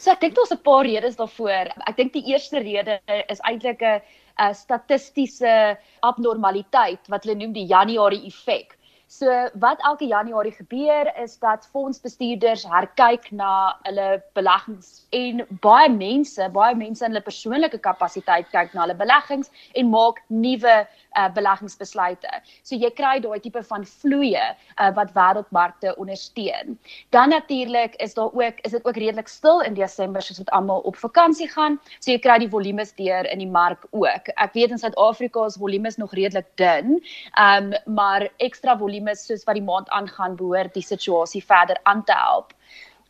So 0.00 0.10
ek 0.10 0.20
dink 0.20 0.34
daar's 0.34 0.50
'n 0.50 0.62
paar 0.64 0.82
redes 0.82 1.16
daarvoor. 1.16 1.70
Ek 1.86 1.96
dink 1.96 2.12
die 2.12 2.26
eerste 2.26 2.58
rede 2.58 2.98
is 3.28 3.38
eintlik 3.46 3.82
'n 3.82 4.02
'n 4.40 4.54
statistiese 4.54 5.78
abnormaliteit 6.00 7.06
wat 7.08 7.24
hulle 7.24 7.38
noem 7.38 7.52
die 7.52 7.66
Januarie 7.66 8.26
effek. 8.26 8.79
So 9.10 9.26
wat 9.58 9.80
elke 9.82 10.06
Januarie 10.06 10.52
gebeur 10.52 11.08
is 11.22 11.32
dat 11.42 11.66
fondsbestuurders 11.72 12.62
herkyk 12.70 13.24
na 13.34 13.74
hulle 13.82 14.20
beleggings 14.38 15.00
en 15.10 15.42
baie 15.64 15.88
mense, 15.90 16.46
baie 16.54 16.76
mense 16.78 17.02
in 17.02 17.10
hulle 17.10 17.24
persoonlike 17.26 17.80
kapasiteit 17.82 18.46
kyk 18.54 18.70
na 18.70 18.84
hulle 18.84 18.94
beleggings 19.00 19.50
en 19.74 19.90
maak 19.90 20.20
nuwe 20.30 20.76
uh, 20.86 21.26
beleggingsbesluite. 21.34 22.30
So 22.62 22.78
jy 22.78 22.92
kry 22.94 23.16
daai 23.24 23.40
tipe 23.42 23.64
van 23.66 23.82
vloeye 23.82 24.44
uh, 24.52 24.92
wat 24.94 25.10
wêreldmarkte 25.18 25.96
ondersteun. 25.98 26.78
Dan 27.10 27.34
natuurlik 27.34 27.98
is 27.98 28.14
daar 28.14 28.30
ook 28.30 28.62
is 28.62 28.78
dit 28.78 28.86
ook 28.86 29.02
redelik 29.02 29.28
stil 29.28 29.58
in 29.66 29.74
Desember 29.74 30.22
soos 30.22 30.38
wat 30.44 30.54
almal 30.54 30.86
op 30.86 31.02
vakansie 31.02 31.50
gaan. 31.50 31.80
So 31.98 32.12
jy 32.14 32.22
kry 32.22 32.38
die 32.44 32.50
volumes 32.54 32.94
deur 32.94 33.26
in 33.26 33.42
die 33.42 33.50
mark 33.50 33.90
ook. 33.90 34.30
Ek 34.38 34.54
weet 34.54 34.70
in 34.70 34.78
Suid-Afrika 34.78 35.50
is 35.50 35.58
volumes 35.58 35.98
nog 35.98 36.14
redelik 36.14 36.46
dun. 36.62 37.00
Ehm 37.34 37.74
um, 37.74 37.94
maar 37.98 38.30
ekstra 38.38 38.78
volumes 39.00 39.26
soos 39.26 39.44
wat 39.46 39.56
die 39.56 39.64
maand 39.64 39.88
aangaan 39.90 40.36
behoort 40.36 40.74
die 40.74 40.82
situasie 40.82 41.42
verder 41.42 41.78
aan 41.84 42.04
te 42.04 42.12
help 42.12 42.54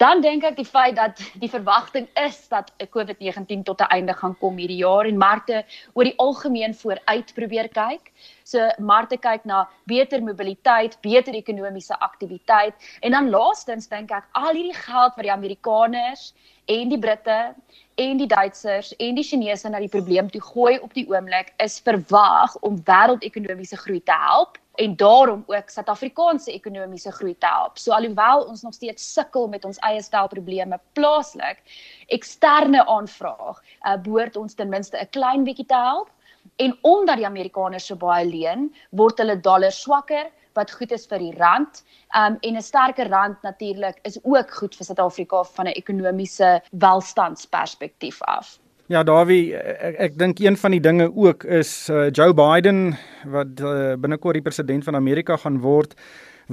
dan 0.00 0.22
dink 0.24 0.44
ek 0.48 0.54
die 0.56 0.64
feit 0.64 0.94
dat 0.96 1.18
die 1.42 1.50
verwagting 1.52 2.06
is 2.16 2.48
dat 2.48 2.70
COVID-19 2.88 3.64
tot 3.68 3.82
'n 3.84 3.92
einde 3.96 4.14
gaan 4.14 4.34
kom 4.40 4.56
hierdie 4.56 4.80
jaar 4.80 5.04
en 5.04 5.18
markte 5.18 5.64
oor 5.92 6.04
die 6.04 6.16
algemeen 6.16 6.74
vooruit 6.74 7.34
probeer 7.34 7.68
kyk. 7.68 8.08
So 8.44 8.70
markte 8.78 9.18
kyk 9.18 9.44
na 9.44 9.68
beter 9.84 10.22
mobiliteit, 10.22 10.96
beter 11.02 11.34
ekonomiese 11.34 12.00
aktiwiteit 12.00 12.74
en 13.02 13.10
dan 13.10 13.28
laastens 13.28 13.88
dink 13.88 14.10
ek 14.10 14.24
al 14.32 14.54
hierdie 14.54 14.80
geld 14.88 15.12
wat 15.16 15.22
die 15.22 15.32
Amerikaners 15.32 16.32
en 16.64 16.88
die 16.88 16.98
Britte 16.98 17.54
en 17.96 18.16
die 18.16 18.26
Duitsers 18.26 18.94
en 18.96 19.14
die 19.14 19.24
Chinese 19.24 19.68
na 19.68 19.78
die 19.78 19.92
probleem 19.92 20.30
toe 20.30 20.40
gooi 20.40 20.78
op 20.78 20.94
die 20.94 21.06
oomblik 21.10 21.52
is 21.58 21.80
verwag 21.80 22.56
om 22.60 22.80
wêreldekonomiese 22.88 23.76
groei 23.76 24.00
te 24.00 24.16
help 24.16 24.56
en 24.80 24.96
daarom 24.96 25.42
ook 25.46 25.68
Suid-Afrikaanse 25.68 26.52
ekonomiese 26.52 27.12
groei 27.12 27.34
te 27.38 27.46
help. 27.46 27.78
So 27.78 27.92
alhoewel 27.92 28.46
ons 28.48 28.62
nog 28.62 28.74
steeds 28.74 29.12
sukkel 29.12 29.48
met 29.48 29.64
ons 29.68 29.78
eie 29.84 30.00
stel 30.02 30.28
probleme 30.32 30.80
plaaslik, 30.96 31.60
eksterne 32.08 32.86
aanvraag, 32.86 33.60
uh, 33.60 33.96
behoort 34.00 34.36
ons 34.40 34.54
ten 34.54 34.72
minste 34.72 34.96
'n 34.96 35.10
klein 35.10 35.44
bietjie 35.44 35.66
te 35.66 35.76
help. 35.76 36.08
En 36.56 36.78
omdat 36.80 37.16
die 37.16 37.26
Amerikaners 37.26 37.86
so 37.86 37.96
baie 37.96 38.24
leen, 38.24 38.70
word 38.90 39.18
hulle 39.18 39.40
dollar 39.40 39.72
swakker 39.72 40.30
wat 40.54 40.72
goed 40.72 40.92
is 40.92 41.06
vir 41.06 41.18
die 41.18 41.36
rand. 41.36 41.84
Um 42.16 42.38
en 42.40 42.56
'n 42.56 42.62
sterker 42.62 43.08
rand 43.08 43.42
natuurlik 43.42 43.98
is 44.02 44.18
ook 44.22 44.50
goed 44.50 44.74
vir 44.74 44.86
Suid-Afrika 44.86 45.44
van 45.44 45.66
'n 45.66 45.76
ekonomiese 45.82 46.62
welstandsperspektief 46.70 48.22
af. 48.22 48.58
Ja, 48.90 49.04
Dawie, 49.06 49.52
ek, 49.54 49.98
ek 50.02 50.14
dink 50.18 50.40
een 50.42 50.56
van 50.58 50.74
die 50.74 50.80
dinge 50.82 51.04
ook 51.14 51.44
is 51.46 51.68
uh, 51.94 52.08
Joe 52.10 52.32
Biden 52.34 52.96
wat 53.30 53.60
uh, 53.62 53.92
binnekort 53.94 54.34
die 54.34 54.42
president 54.42 54.82
van 54.82 54.98
Amerika 54.98 55.36
gaan 55.38 55.60
word 55.62 55.94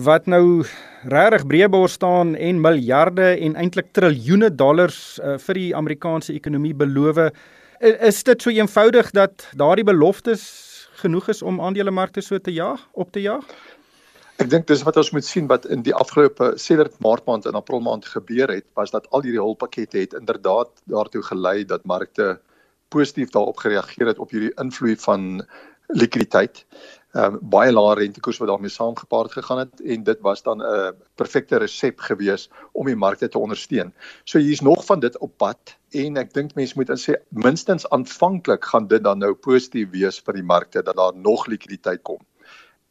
wat 0.05 0.29
nou 0.29 0.61
regtig 1.09 1.47
breëbor 1.49 1.89
staan 1.89 2.35
en 2.37 2.61
miljarde 2.61 3.31
en 3.41 3.57
eintlik 3.57 3.89
triljoene 3.97 4.51
dollars 4.53 4.99
uh, 5.17 5.39
vir 5.47 5.57
die 5.57 5.71
Amerikaanse 5.73 6.35
ekonomie 6.37 6.75
beloof. 6.77 7.23
Is 7.81 8.21
dit 8.29 8.45
so 8.45 8.53
eenvoudig 8.53 9.09
dat 9.17 9.49
daardie 9.57 9.87
beloftes 9.89 10.45
genoeg 11.01 11.33
is 11.33 11.41
om 11.41 11.57
aandelemarkte 11.57 12.21
so 12.21 12.37
te 12.37 12.53
jaag, 12.53 12.85
op 12.93 13.09
te 13.17 13.25
jaag? 13.25 13.49
Ek 14.37 14.51
dink 14.53 14.67
dis 14.69 14.83
wat 14.85 14.97
ons 15.01 15.09
moet 15.15 15.25
sien 15.25 15.47
wat 15.49 15.63
in 15.73 15.81
die 15.81 15.93
afgelope 15.97 16.51
sedert 16.61 16.99
Maart 17.01 17.23
maand 17.25 17.47
en 17.49 17.55
April 17.57 17.79
maand 17.81 18.05
gebeur 18.05 18.51
het, 18.53 18.67
was 18.77 18.93
dat 18.93 19.07
al 19.09 19.23
hierdie 19.25 19.41
hulppakkette 19.41 19.97
het 19.97 20.13
inderdaad 20.19 20.69
daartoe 20.93 21.23
gelei 21.25 21.63
dat 21.65 21.87
markte 21.89 22.35
positief 22.93 23.31
daarop 23.33 23.57
gereageer 23.63 24.11
het 24.11 24.21
op 24.21 24.35
hierdie 24.35 24.53
invloed 24.61 25.01
van 25.01 25.25
likwiditeit. 25.89 26.61
Ehm 27.17 27.39
um, 27.39 27.49
baie 27.49 27.73
lae 27.73 27.97
rentekoers 27.97 28.37
wat 28.43 28.51
daarmee 28.53 28.75
saamgepaard 28.75 29.33
gegaan 29.39 29.63
het 29.63 29.81
en 29.81 30.05
dit 30.11 30.21
was 30.21 30.45
dan 30.45 30.61
'n 30.61 30.93
perfekte 31.17 31.57
resep 31.57 32.05
gewees 32.11 32.49
om 32.73 32.85
die 32.85 32.99
markte 33.07 33.29
te 33.29 33.39
ondersteun. 33.39 33.93
So 34.23 34.37
hier's 34.37 34.61
nog 34.61 34.85
van 34.85 34.99
dit 34.99 35.17
op 35.17 35.37
pad 35.37 35.77
en 35.89 36.17
ek 36.17 36.33
dink 36.33 36.53
mense 36.55 36.77
moet 36.77 36.93
insê 36.93 37.17
minstens 37.29 37.89
aanvanklik 37.89 38.65
gaan 38.65 38.87
dit 38.87 39.03
dan 39.03 39.17
nou 39.17 39.33
positief 39.33 39.89
wees 39.89 40.21
vir 40.21 40.33
die 40.33 40.49
markte 40.55 40.83
dat 40.83 40.95
daar 40.95 41.15
nog 41.15 41.47
likwiditeit 41.47 42.01
kom 42.03 42.21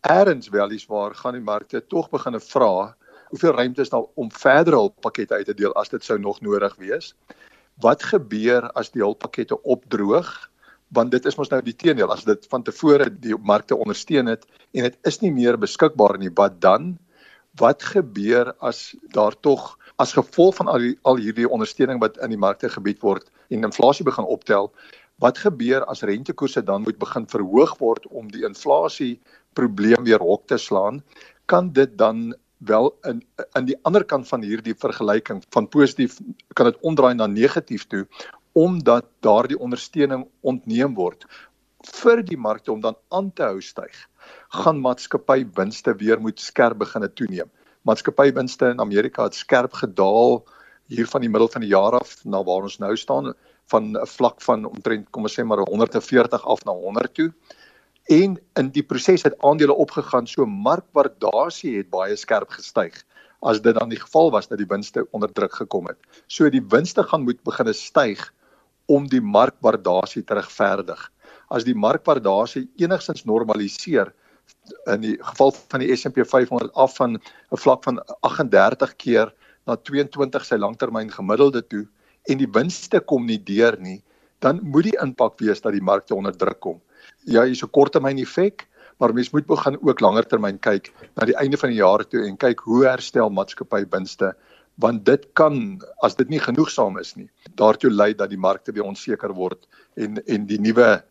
eers 0.09 0.49
wel 0.49 0.71
is 0.71 0.87
waar 0.87 1.15
gaan 1.15 1.33
die 1.33 1.43
markte 1.43 1.87
tog 1.87 2.11
begine 2.11 2.41
vra 2.41 2.95
hoeveel 3.29 3.55
ruimte 3.55 3.81
is 3.81 3.89
daar 3.91 4.05
om 4.15 4.33
verder 4.33 4.75
hulppakkette 4.75 5.35
uit 5.35 5.47
te 5.47 5.55
deel 5.55 5.75
as 5.75 5.89
dit 5.89 6.05
sou 6.05 6.19
nog 6.19 6.41
nodig 6.41 6.77
wees. 6.79 7.15
Wat 7.83 8.03
gebeur 8.03 8.71
as 8.73 8.91
die 8.95 9.03
hulppakkette 9.03 9.63
opdroog? 9.63 10.51
Want 10.95 11.11
dit 11.11 11.25
is 11.27 11.37
mos 11.37 11.51
nou 11.51 11.61
die 11.63 11.75
teendeel 11.77 12.13
as 12.13 12.25
dit 12.25 12.47
van 12.51 12.63
tevore 12.63 13.11
die 13.11 13.37
markte 13.37 13.77
ondersteun 13.77 14.31
het 14.31 14.47
en 14.73 14.87
dit 14.87 14.99
is 15.03 15.21
nie 15.21 15.33
meer 15.33 15.59
beskikbaar 15.59 16.19
nie, 16.19 16.31
wat 16.35 16.61
dan? 16.61 16.95
Wat 17.59 17.83
gebeur 17.83 18.53
as 18.61 18.95
daar 19.15 19.35
tog 19.41 19.75
as 19.97 20.13
gevolg 20.13 20.55
van 20.59 20.69
al 20.69 20.79
die, 20.79 20.95
al 21.03 21.17
hierdie 21.17 21.49
ondersteuning 21.49 22.01
wat 22.01 22.21
in 22.23 22.31
die 22.31 22.41
markte 22.41 22.69
gebied 22.69 23.01
word 23.03 23.31
en 23.49 23.65
inflasie 23.65 24.05
begin 24.05 24.29
optel, 24.29 24.71
wat 25.19 25.39
gebeur 25.41 25.85
as 25.89 26.05
rentekoerse 26.05 26.63
dan 26.63 26.85
moet 26.85 26.99
begin 27.01 27.27
verhoog 27.27 27.79
word 27.81 28.07
om 28.13 28.29
die 28.31 28.45
inflasie 28.45 29.17
probleem 29.57 30.05
weer 30.05 30.23
hok 30.23 30.47
te 30.47 30.59
slaan, 30.61 31.03
kan 31.47 31.73
dit 31.73 31.97
dan 31.99 32.35
wel 32.59 32.91
in 33.05 33.23
in 33.59 33.67
die 33.69 33.77
ander 33.83 34.05
kant 34.05 34.29
van 34.29 34.43
hierdie 34.43 34.75
vergelyking 34.75 35.43
van 35.53 35.69
positief 35.69 36.19
kan 36.57 36.71
dit 36.71 36.81
omdraai 36.81 37.15
na 37.15 37.27
negatief 37.27 37.85
toe 37.87 38.07
omdat 38.57 39.05
daardie 39.21 39.59
ondersteuning 39.61 40.25
ontneem 40.41 40.95
word 40.97 41.27
vir 42.01 42.23
die 42.25 42.41
markte 42.41 42.73
om 42.73 42.81
dan 42.81 42.97
aan 43.13 43.29
te 43.33 43.45
hou 43.45 43.61
styg 43.61 44.07
gaan 44.63 44.81
maatskappy 44.81 45.45
winste 45.59 45.95
weer 46.01 46.21
moet 46.21 46.41
skerp 46.41 46.79
begine 46.79 47.09
toeneem. 47.13 47.51
Maatskappy 47.87 48.33
winste 48.35 48.71
in 48.75 48.81
Amerika 48.81 49.27
het 49.29 49.35
skerp 49.35 49.73
gedaal 49.73 50.43
hier 50.91 51.07
van 51.07 51.21
die 51.21 51.31
middel 51.31 51.49
van 51.49 51.63
die 51.63 51.71
jaar 51.71 51.99
af 51.99 52.17
na 52.25 52.43
waar 52.47 52.67
ons 52.67 52.79
nou 52.79 52.95
staan 52.97 53.35
van 53.71 53.93
'n 53.93 54.07
vlak 54.07 54.43
van 54.43 54.65
omtrent 54.65 55.11
kom 55.11 55.23
ons 55.23 55.39
sê 55.39 55.45
maar 55.45 55.59
140 55.59 56.47
af 56.47 56.65
na 56.65 56.73
100 56.73 57.15
toe 57.15 57.33
en 58.07 58.37
in 58.55 58.71
die 58.71 58.85
proses 58.87 59.25
het 59.27 59.35
aandele 59.43 59.75
opgegaan 59.75 60.27
so 60.31 60.47
markwaardasie 60.47 61.77
het 61.79 61.91
baie 61.91 62.17
skerp 62.17 62.51
gestyg 62.55 62.95
as 63.43 63.61
dit 63.63 63.75
dan 63.77 63.91
die 63.91 64.01
geval 64.01 64.31
was 64.31 64.49
dat 64.49 64.59
die 64.59 64.69
winste 64.69 65.07
onder 65.13 65.33
druk 65.33 65.55
gekom 65.55 65.87
het. 65.87 65.99
So 66.27 66.49
die 66.51 66.63
winste 66.63 67.03
gaan 67.03 67.27
moet 67.27 67.43
begine 67.45 67.75
styg 67.77 68.23
om 68.87 69.07
die 69.11 69.21
markwaardasie 69.21 70.25
te 70.25 70.35
regverdig. 70.39 71.01
As 71.51 71.67
die 71.67 71.75
markwaardasie 71.75 72.67
enigstens 72.81 73.27
normaliseer 73.27 74.13
in 74.91 75.03
die 75.03 75.17
geval 75.21 75.53
van 75.53 75.83
die 75.83 75.91
S&P 75.95 76.25
500 76.27 76.73
af 76.75 76.97
van 76.97 77.19
'n 77.19 77.57
vlak 77.59 77.85
van 77.85 77.99
38 78.23 78.97
keer 78.97 79.35
na 79.67 79.77
22 79.77 80.45
sy 80.45 80.57
langtermyn 80.57 81.11
gemiddelde 81.11 81.63
toe 81.67 81.87
en 82.31 82.39
die 82.39 82.51
winste 82.51 83.01
kom 83.01 83.27
nie 83.27 83.39
deur 83.39 83.77
nie, 83.79 84.03
dan 84.39 84.61
moet 84.63 84.85
die 84.85 84.99
impak 85.03 85.39
wees 85.41 85.61
dat 85.61 85.73
die 85.73 85.83
markte 85.83 86.15
onder 86.15 86.37
druk 86.37 86.61
kom 86.61 86.81
ja, 87.27 87.45
hier's 87.45 87.63
'n 87.63 87.71
korttermyn 87.71 88.19
effek, 88.19 88.67
maar 88.99 89.13
mens 89.13 89.31
moet 89.31 89.47
begin 89.47 89.79
ook 89.83 90.01
langer 90.01 90.27
termyn 90.27 90.59
kyk 90.59 90.93
na 91.17 91.27
die 91.27 91.37
einde 91.37 91.57
van 91.57 91.71
die 91.71 91.79
jaar 91.79 92.05
toe 92.05 92.27
en 92.27 92.37
kyk 92.37 92.61
hoe 92.61 92.85
herstel 92.87 93.31
maatskappy 93.31 93.85
winste 93.91 94.35
want 94.77 95.05
dit 95.05 95.27
kan 95.33 95.81
as 96.03 96.17
dit 96.17 96.29
nie 96.29 96.41
genoegsaam 96.41 96.99
is 96.99 97.15
nie 97.17 97.29
daartoe 97.57 97.91
lei 97.91 98.15
dat 98.15 98.31
die 98.31 98.39
markte 98.39 98.73
weer 98.73 98.85
onseker 98.85 99.35
word 99.35 99.67
en 99.97 100.17
en 100.27 100.47
die 100.47 100.61
nuwe 100.61 101.03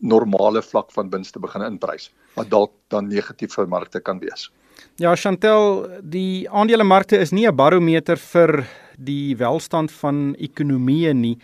normale 0.00 0.62
vlak 0.62 0.92
van 0.92 1.10
winste 1.10 1.38
begin 1.38 1.62
inprys 1.62 2.10
wat 2.34 2.50
dalk 2.50 2.72
dan 2.88 3.08
negatief 3.08 3.52
vir 3.54 3.68
markte 3.68 4.00
kan 4.00 4.18
wees. 4.18 4.50
Ja, 4.96 5.14
Chantel, 5.16 5.88
die 6.02 6.48
aandelemarkte 6.48 7.18
is 7.18 7.32
nie 7.32 7.46
'n 7.46 7.56
barometer 7.56 8.16
vir 8.16 8.66
die 8.96 9.36
welstand 9.36 9.92
van 9.92 10.34
ekonomieë 10.38 11.14
nie, 11.14 11.38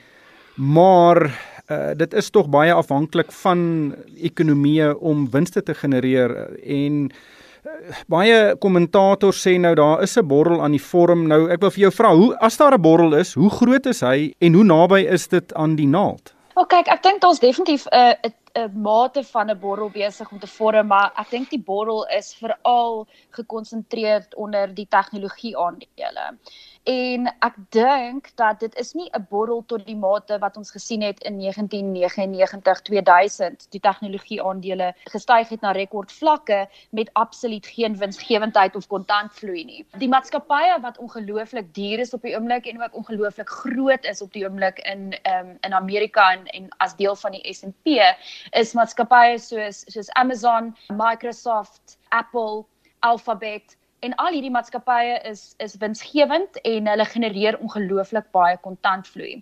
maar 0.56 1.23
uh, 1.71 1.90
dit 1.97 2.14
is 2.14 2.30
tog 2.30 2.49
baie 2.49 2.73
afhanklik 2.73 3.32
van 3.32 3.94
ekonomieë 4.16 4.92
om 5.00 5.30
winste 5.30 5.62
te 5.62 5.75
genereer 5.75 6.35
en 6.62 7.09
uh, 7.09 7.71
baie 8.06 8.56
kommentators 8.59 9.40
sê 9.47 9.56
nou 9.59 9.75
daar 9.75 10.02
is 10.02 10.16
'n 10.18 10.26
borrel 10.26 10.62
aan 10.62 10.76
die 10.76 10.87
vorm 10.90 11.26
nou 11.26 11.49
ek 11.50 11.61
wil 11.61 11.71
vir 11.71 11.82
jou 11.88 11.92
vra 11.92 12.14
hoe 12.14 12.37
as 12.38 12.56
daar 12.56 12.75
'n 12.75 12.82
borrel 12.82 13.14
is 13.14 13.35
hoe 13.35 13.50
groot 13.50 13.87
is 13.87 14.00
hy 14.00 14.35
en 14.38 14.54
hoe 14.54 14.64
naby 14.64 15.00
is 15.09 15.28
dit 15.28 15.54
aan 15.54 15.76
die 15.76 15.88
naald 15.88 16.35
O, 16.54 16.61
oh, 16.61 16.66
kyk, 16.68 16.88
ek 16.92 17.02
dink 17.02 17.21
daar's 17.21 17.40
definitief 17.40 17.87
'n 17.88 17.97
uh, 17.97 18.32
'n 18.54 18.80
mate 18.82 19.25
van 19.25 19.50
'n 19.50 19.59
borrel 19.59 19.90
besig 19.90 20.30
om 20.30 20.38
te 20.38 20.47
vorm, 20.47 20.87
maar 20.87 21.12
ek 21.16 21.30
dink 21.30 21.50
die 21.50 21.62
borrel 21.62 22.04
is 22.18 22.35
veral 22.35 23.06
gekonsentreer 23.30 24.26
onder 24.37 24.75
die 24.75 24.87
tegnologie 24.88 25.56
aandele. 25.56 26.37
En 26.82 27.28
ek 27.38 27.54
dink 27.70 28.32
dat 28.34 28.58
dit 28.60 28.74
is 28.74 28.92
nie 28.92 29.08
'n 29.14 29.26
borrel 29.30 29.62
tot 29.66 29.86
die 29.86 29.96
mate 29.96 30.38
wat 30.38 30.56
ons 30.56 30.70
gesien 30.70 31.02
het 31.02 31.22
in 31.22 31.38
1999 31.38 32.80
2000 32.82 33.66
die 33.70 33.80
tegnologie 33.80 34.42
aandele 34.42 34.94
gestyg 35.04 35.48
het 35.48 35.60
na 35.60 35.70
rekordvlakke 35.70 36.68
met 36.90 37.10
absoluut 37.12 37.66
geen 37.66 37.96
winsgewendheid 37.96 38.76
of 38.76 38.86
kontantvloei 38.86 39.64
nie. 39.64 39.86
Die 39.98 40.08
maatskappye 40.08 40.80
wat 40.80 40.98
ongelooflik 40.98 41.74
duur 41.74 41.98
is 41.98 42.14
op 42.14 42.22
die 42.22 42.34
oomblik 42.34 42.66
en 42.66 42.82
ook 42.82 42.94
ongelooflik 42.94 43.48
groot 43.48 44.04
is 44.04 44.22
op 44.22 44.32
die 44.32 44.44
oomblik 44.44 44.78
in 44.78 45.14
um, 45.22 45.56
in 45.60 45.74
Amerika 45.74 46.32
en 46.32 46.46
en 46.46 46.68
as 46.78 46.96
deel 46.96 47.16
van 47.16 47.30
die 47.30 47.54
S&P 47.54 47.86
is 48.50 48.72
maatskappye 48.72 49.38
soos 49.38 49.84
soos 49.86 50.10
Amazon, 50.10 50.76
Microsoft, 50.88 51.98
Apple, 52.08 52.64
Alphabet 52.98 53.76
en 54.06 54.14
al 54.23 54.35
hierdie 54.35 54.50
maatskappye 54.50 55.18
is 55.30 55.42
is 55.62 55.76
winsgewend 55.82 56.59
en 56.68 56.90
hulle 56.90 57.04
genereer 57.11 57.59
ongelooflik 57.66 58.30
baie 58.37 58.56
kontantvloei 58.64 59.35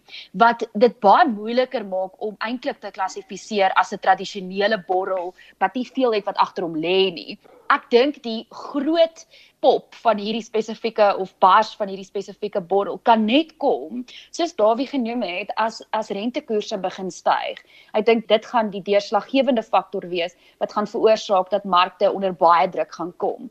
wat 0.43 0.67
dit 0.85 0.99
baie 1.07 1.29
moeiliker 1.31 1.87
maak 1.93 2.26
om 2.29 2.37
eintlik 2.49 2.83
te 2.83 2.90
klassifiseer 2.99 3.73
as 3.83 3.95
'n 3.97 4.05
tradisionele 4.07 4.83
borrel 4.90 5.33
wat 5.64 5.81
nie 5.81 5.87
veel 5.95 6.19
het 6.19 6.29
wat 6.29 6.43
agter 6.47 6.69
hom 6.69 6.76
lê 6.76 6.99
nie. 7.21 7.38
Ek 7.71 7.85
dink 7.90 8.23
die 8.23 8.47
groot 8.50 9.26
pop 9.62 9.95
van 10.02 10.19
hierdie 10.19 10.43
spesifieke 10.43 11.17
of 11.23 11.33
bars 11.45 11.75
van 11.79 11.88
hierdie 11.88 12.09
spesifieke 12.09 12.61
borrel 12.61 12.99
kan 12.99 13.25
net 13.25 13.52
kom 13.62 14.05
soos 14.31 14.55
Dawie 14.59 14.87
genoem 14.87 15.23
het 15.23 15.52
as 15.57 15.83
as 15.93 16.11
rentekoerse 16.11 16.79
begin 16.79 17.11
styg. 17.11 17.61
Ek 17.95 18.07
dink 18.07 18.26
dit 18.29 18.47
gaan 18.47 18.71
die 18.71 18.83
deurslaggewende 18.83 19.62
faktor 19.62 20.09
wees 20.09 20.37
wat 20.59 20.73
gaan 20.73 20.87
veroorsaak 20.87 21.50
dat 21.50 21.64
markte 21.64 22.12
onder 22.12 22.33
baie 22.33 22.69
druk 22.69 22.93
gaan 22.93 23.12
kom 23.17 23.50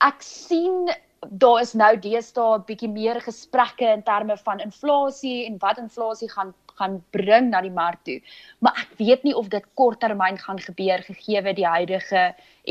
ek 0.00 0.22
sien 0.24 0.90
daar 1.28 1.60
is 1.60 1.74
nou 1.76 1.92
deesdae 2.00 2.58
'n 2.58 2.64
bietjie 2.68 2.88
meer 2.88 3.20
gesprekke 3.20 3.92
in 3.96 4.02
terme 4.02 4.36
van 4.36 4.60
inflasie 4.60 5.46
en 5.46 5.58
wat 5.60 5.78
inflasie 5.78 6.30
gaan 6.30 6.54
gaan 6.80 6.96
bring 7.16 7.50
na 7.50 7.60
die 7.60 7.72
mark 7.76 8.00
toe. 8.08 8.18
Maar 8.64 8.78
ek 8.84 8.96
weet 9.00 9.26
nie 9.26 9.34
of 9.36 9.50
dit 9.52 9.66
korttermyn 9.74 10.38
gaan 10.40 10.60
gebeur 10.64 11.04
gegee 11.04 11.54
die 11.54 11.66
huidige 11.66 12.22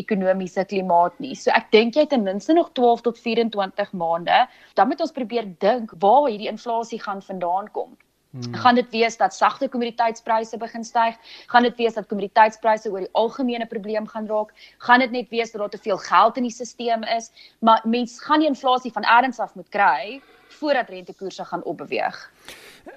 ekonomiese 0.02 0.66
klimaat 0.66 1.20
nie. 1.20 1.36
So 1.36 1.52
ek 1.52 1.72
dink 1.76 1.96
jy 1.96 2.08
ten 2.10 2.26
minste 2.26 2.54
nog 2.58 2.74
12 2.74 3.06
tot 3.08 3.22
24 3.22 3.94
maande, 3.94 4.48
dan 4.76 4.88
moet 4.88 5.02
ons 5.02 5.16
probeer 5.16 5.46
dink 5.60 5.94
waar 6.00 6.30
hierdie 6.30 6.52
inflasie 6.52 7.02
gaan 7.02 7.22
vandaan 7.22 7.70
kom. 7.72 7.98
Hmm. 8.30 8.54
Gaan 8.54 8.76
dit 8.76 8.90
wees 8.94 9.18
dat 9.18 9.34
sagte 9.34 9.70
kommoditeitspryse 9.70 10.58
begin 10.58 10.84
styg? 10.84 11.16
Gaan 11.48 11.64
dit 11.66 11.78
wees 11.78 11.94
dat 11.94 12.06
kommoditeitspryse 12.08 12.92
oor 12.92 13.00
die 13.00 13.14
algemene 13.18 13.66
probleem 13.66 14.08
gaan 14.08 14.28
raak? 14.28 14.54
Gaan 14.78 15.00
dit 15.00 15.12
net 15.12 15.30
wees 15.30 15.52
dat 15.52 15.62
daar 15.62 15.70
te 15.70 15.82
veel 15.82 15.98
geld 15.98 16.38
in 16.38 16.46
die 16.46 16.52
stelsel 16.52 17.08
is? 17.18 17.32
Maar 17.60 17.82
mens 17.84 18.20
gaan 18.22 18.40
die 18.40 18.48
inflasie 18.48 18.92
van 18.92 19.04
elders 19.04 19.40
af 19.40 19.56
moet 19.56 19.70
kry 19.70 20.22
voordat 20.60 20.90
rentekoerse 20.90 21.46
gaan 21.46 21.64
opbeweeg. 21.64 22.32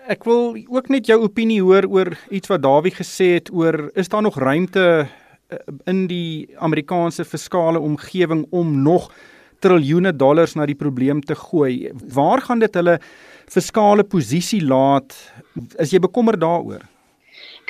Ek 0.09 0.25
wil 0.25 0.57
ook 0.69 0.89
net 0.93 1.09
jou 1.09 1.21
opinie 1.23 1.63
hoor 1.63 1.89
oor 1.89 2.13
iets 2.31 2.53
wat 2.53 2.63
Dawie 2.63 2.93
gesê 2.93 3.35
het 3.39 3.53
oor 3.53 3.91
is 3.95 4.09
daar 4.09 4.23
nog 4.23 4.39
ruimte 4.39 4.85
eh, 5.49 5.59
in 5.89 6.07
die 6.13 6.53
Amerikaanse 6.59 7.25
fiskale 7.25 7.81
omgewing 7.81 8.47
om 8.51 8.83
nog 8.83 9.13
triljoene 9.63 10.13
dollars 10.17 10.57
na 10.59 10.67
die 10.67 10.77
probleem 10.77 11.21
te 11.21 11.35
gooi? 11.39 11.93
Waar 11.93 12.43
gaan 12.43 12.59
dit 12.59 12.75
hulle 12.75 12.99
fiskale 13.53 14.05
posisie 14.05 14.63
laat. 14.65 15.15
Is 15.83 15.93
jy 15.93 16.01
bekommerd 16.03 16.41
daaroor? 16.41 16.83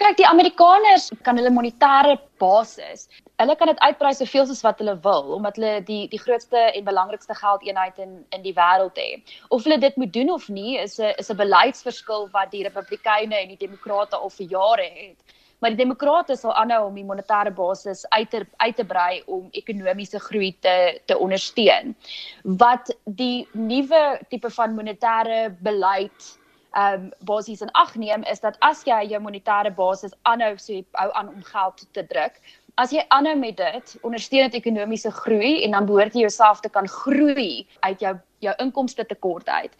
Kyk, 0.00 0.16
die 0.16 0.26
Amerikaners 0.26 1.10
kan 1.26 1.36
hulle 1.36 1.50
monetêre 1.52 2.14
basis, 2.40 3.04
hulle 3.42 3.54
kan 3.60 3.68
dit 3.68 3.82
uitbrei 3.84 4.12
soveel 4.16 4.46
soos 4.48 4.62
wat 4.64 4.80
hulle 4.80 4.94
wil 5.04 5.34
omdat 5.36 5.58
hulle 5.58 5.72
die 5.88 6.06
die 6.12 6.20
grootste 6.22 6.62
en 6.70 6.86
belangrikste 6.86 7.36
geldeenheid 7.36 8.00
in 8.04 8.14
in 8.36 8.46
die 8.46 8.54
wêreld 8.56 8.96
het. 9.02 9.36
Of 9.50 9.66
hulle 9.66 9.78
dit 9.82 9.98
moet 10.00 10.12
doen 10.14 10.32
of 10.36 10.48
nie, 10.48 10.78
is 10.78 10.98
'n 10.98 11.12
is 11.18 11.30
'n 11.30 11.42
beleidsverskil 11.44 12.28
wat 12.32 12.50
die 12.56 12.64
Republikeine 12.68 13.36
en 13.42 13.48
die 13.54 13.62
Demokrate 13.66 14.16
al 14.16 14.30
vir 14.38 14.46
jare 14.56 14.88
het 14.88 15.38
maar 15.62 15.70
die 15.70 15.78
demokrate 15.84 16.34
sal 16.36 16.54
aanhou 16.58 16.88
om 16.88 16.96
die 16.98 17.06
monetêre 17.06 17.52
basis 17.54 18.02
uit 18.10 18.30
te 18.34 18.42
uit 18.56 18.76
te 18.76 18.84
brei 18.84 19.22
om 19.30 19.46
ekonomiese 19.62 20.18
groei 20.18 20.50
te 20.60 20.76
te 21.06 21.18
ondersteun. 21.18 21.94
Wat 22.42 22.90
die 23.04 23.46
nuwe 23.52 24.02
tipe 24.28 24.50
van 24.50 24.74
monetêre 24.78 25.52
beleid 25.62 26.32
ehm 26.72 27.04
um, 27.04 27.08
basies 27.28 27.60
in 27.60 27.70
ag 27.76 27.94
neem 28.00 28.22
is 28.32 28.40
dat 28.40 28.56
as 28.64 28.82
jy 28.88 29.02
jou 29.12 29.20
monetêre 29.20 29.70
basis 29.76 30.14
aanhou 30.22 30.56
so 30.58 30.82
hou 30.98 31.10
aan 31.12 31.28
om 31.28 31.42
geld 31.44 31.86
te 31.92 32.06
druk, 32.06 32.40
as 32.80 32.90
jy 32.90 33.04
aanhou 33.08 33.36
met 33.36 33.56
dit, 33.56 33.96
ondersteun 34.02 34.48
dit 34.50 34.60
ekonomiese 34.62 35.10
groei 35.10 35.62
en 35.64 35.76
dan 35.76 35.86
behoort 35.86 36.16
jy 36.16 36.24
jouself 36.24 36.60
te 36.60 36.72
kan 36.72 36.88
groei 36.88 37.66
uit 37.80 38.00
jou 38.00 38.16
jou 38.42 38.54
inkomste 38.58 39.04
tekort 39.06 39.48
uit 39.48 39.76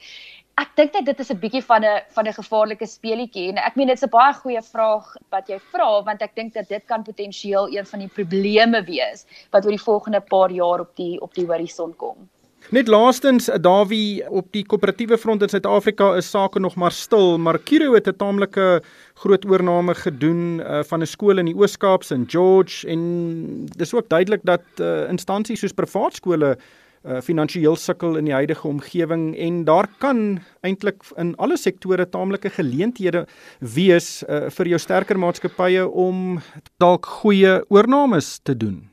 ek 0.61 0.75
dink 0.77 0.93
net 0.97 1.07
dit 1.09 1.21
is 1.21 1.31
'n 1.33 1.41
bietjie 1.41 1.65
van 1.65 1.85
'n 1.85 2.03
van 2.15 2.27
'n 2.27 2.39
gevaarlike 2.41 2.87
speletjie 2.87 3.49
en 3.49 3.59
ek 3.59 3.77
meen 3.77 3.89
dit's 3.89 4.05
'n 4.05 4.11
baie 4.11 4.35
goeie 4.35 4.63
vraag 4.63 5.17
wat 5.31 5.49
jy 5.49 5.59
vra 5.73 6.03
want 6.03 6.23
ek 6.23 6.35
dink 6.35 6.53
dat 6.55 6.69
dit 6.69 6.85
kan 6.87 7.03
potensieel 7.03 7.69
een 7.69 7.87
van 7.87 7.99
die 7.99 8.09
probleme 8.09 8.85
wees 8.85 9.27
wat 9.51 9.65
oor 9.65 9.77
die 9.77 9.89
volgende 9.89 10.21
paar 10.21 10.51
jaar 10.51 10.81
op 10.81 10.97
die 10.97 11.21
op 11.21 11.35
die 11.35 11.47
horison 11.47 11.97
kom. 11.97 12.29
Net 12.71 12.89
laastens 12.89 13.51
Dawie 13.61 14.23
op 14.31 14.53
die 14.53 14.65
koöperatiewe 14.65 15.19
front 15.19 15.43
in 15.43 15.49
Suid-Afrika 15.49 16.15
is 16.15 16.31
sake 16.31 16.61
nog 16.61 16.77
maar 16.77 16.93
stil, 16.93 17.39
maar 17.39 17.59
Kiro 17.59 17.95
het 17.95 18.07
'n 18.07 18.17
taamlike 18.17 18.83
groot 19.15 19.45
oorname 19.45 19.95
gedoen 19.95 20.61
uh, 20.61 20.83
van 20.83 21.01
'n 21.01 21.07
skool 21.07 21.39
in 21.39 21.47
die 21.47 21.57
Oos-Kaap 21.57 22.03
se 22.03 22.25
George 22.27 22.87
en 22.87 23.67
dis 23.77 23.95
ook 23.95 24.09
duidelik 24.09 24.41
dat 24.45 24.63
uh, 24.79 25.09
instansies 25.09 25.61
soos 25.61 25.73
privaat 25.73 26.15
skole 26.15 26.57
uh, 26.57 26.57
finansiëel 27.03 27.77
sukkel 27.77 28.17
in 28.17 28.29
die 28.29 28.35
huidige 28.35 28.69
omgewing 28.69 29.33
en 29.35 29.65
daar 29.65 29.89
kan 29.99 30.39
eintlik 30.63 31.03
in 31.19 31.35
alle 31.43 31.57
sektore 31.57 32.07
taamlike 32.09 32.51
geleenthede 32.55 33.25
wees 33.59 34.23
uh, 34.23 34.49
vir 34.55 34.73
jou 34.75 34.79
sterker 34.79 35.19
maatskappye 35.19 35.89
om 35.89 36.41
dalk 36.83 37.07
goeie 37.23 37.61
oornames 37.69 38.39
te 38.43 38.57
doen. 38.57 38.93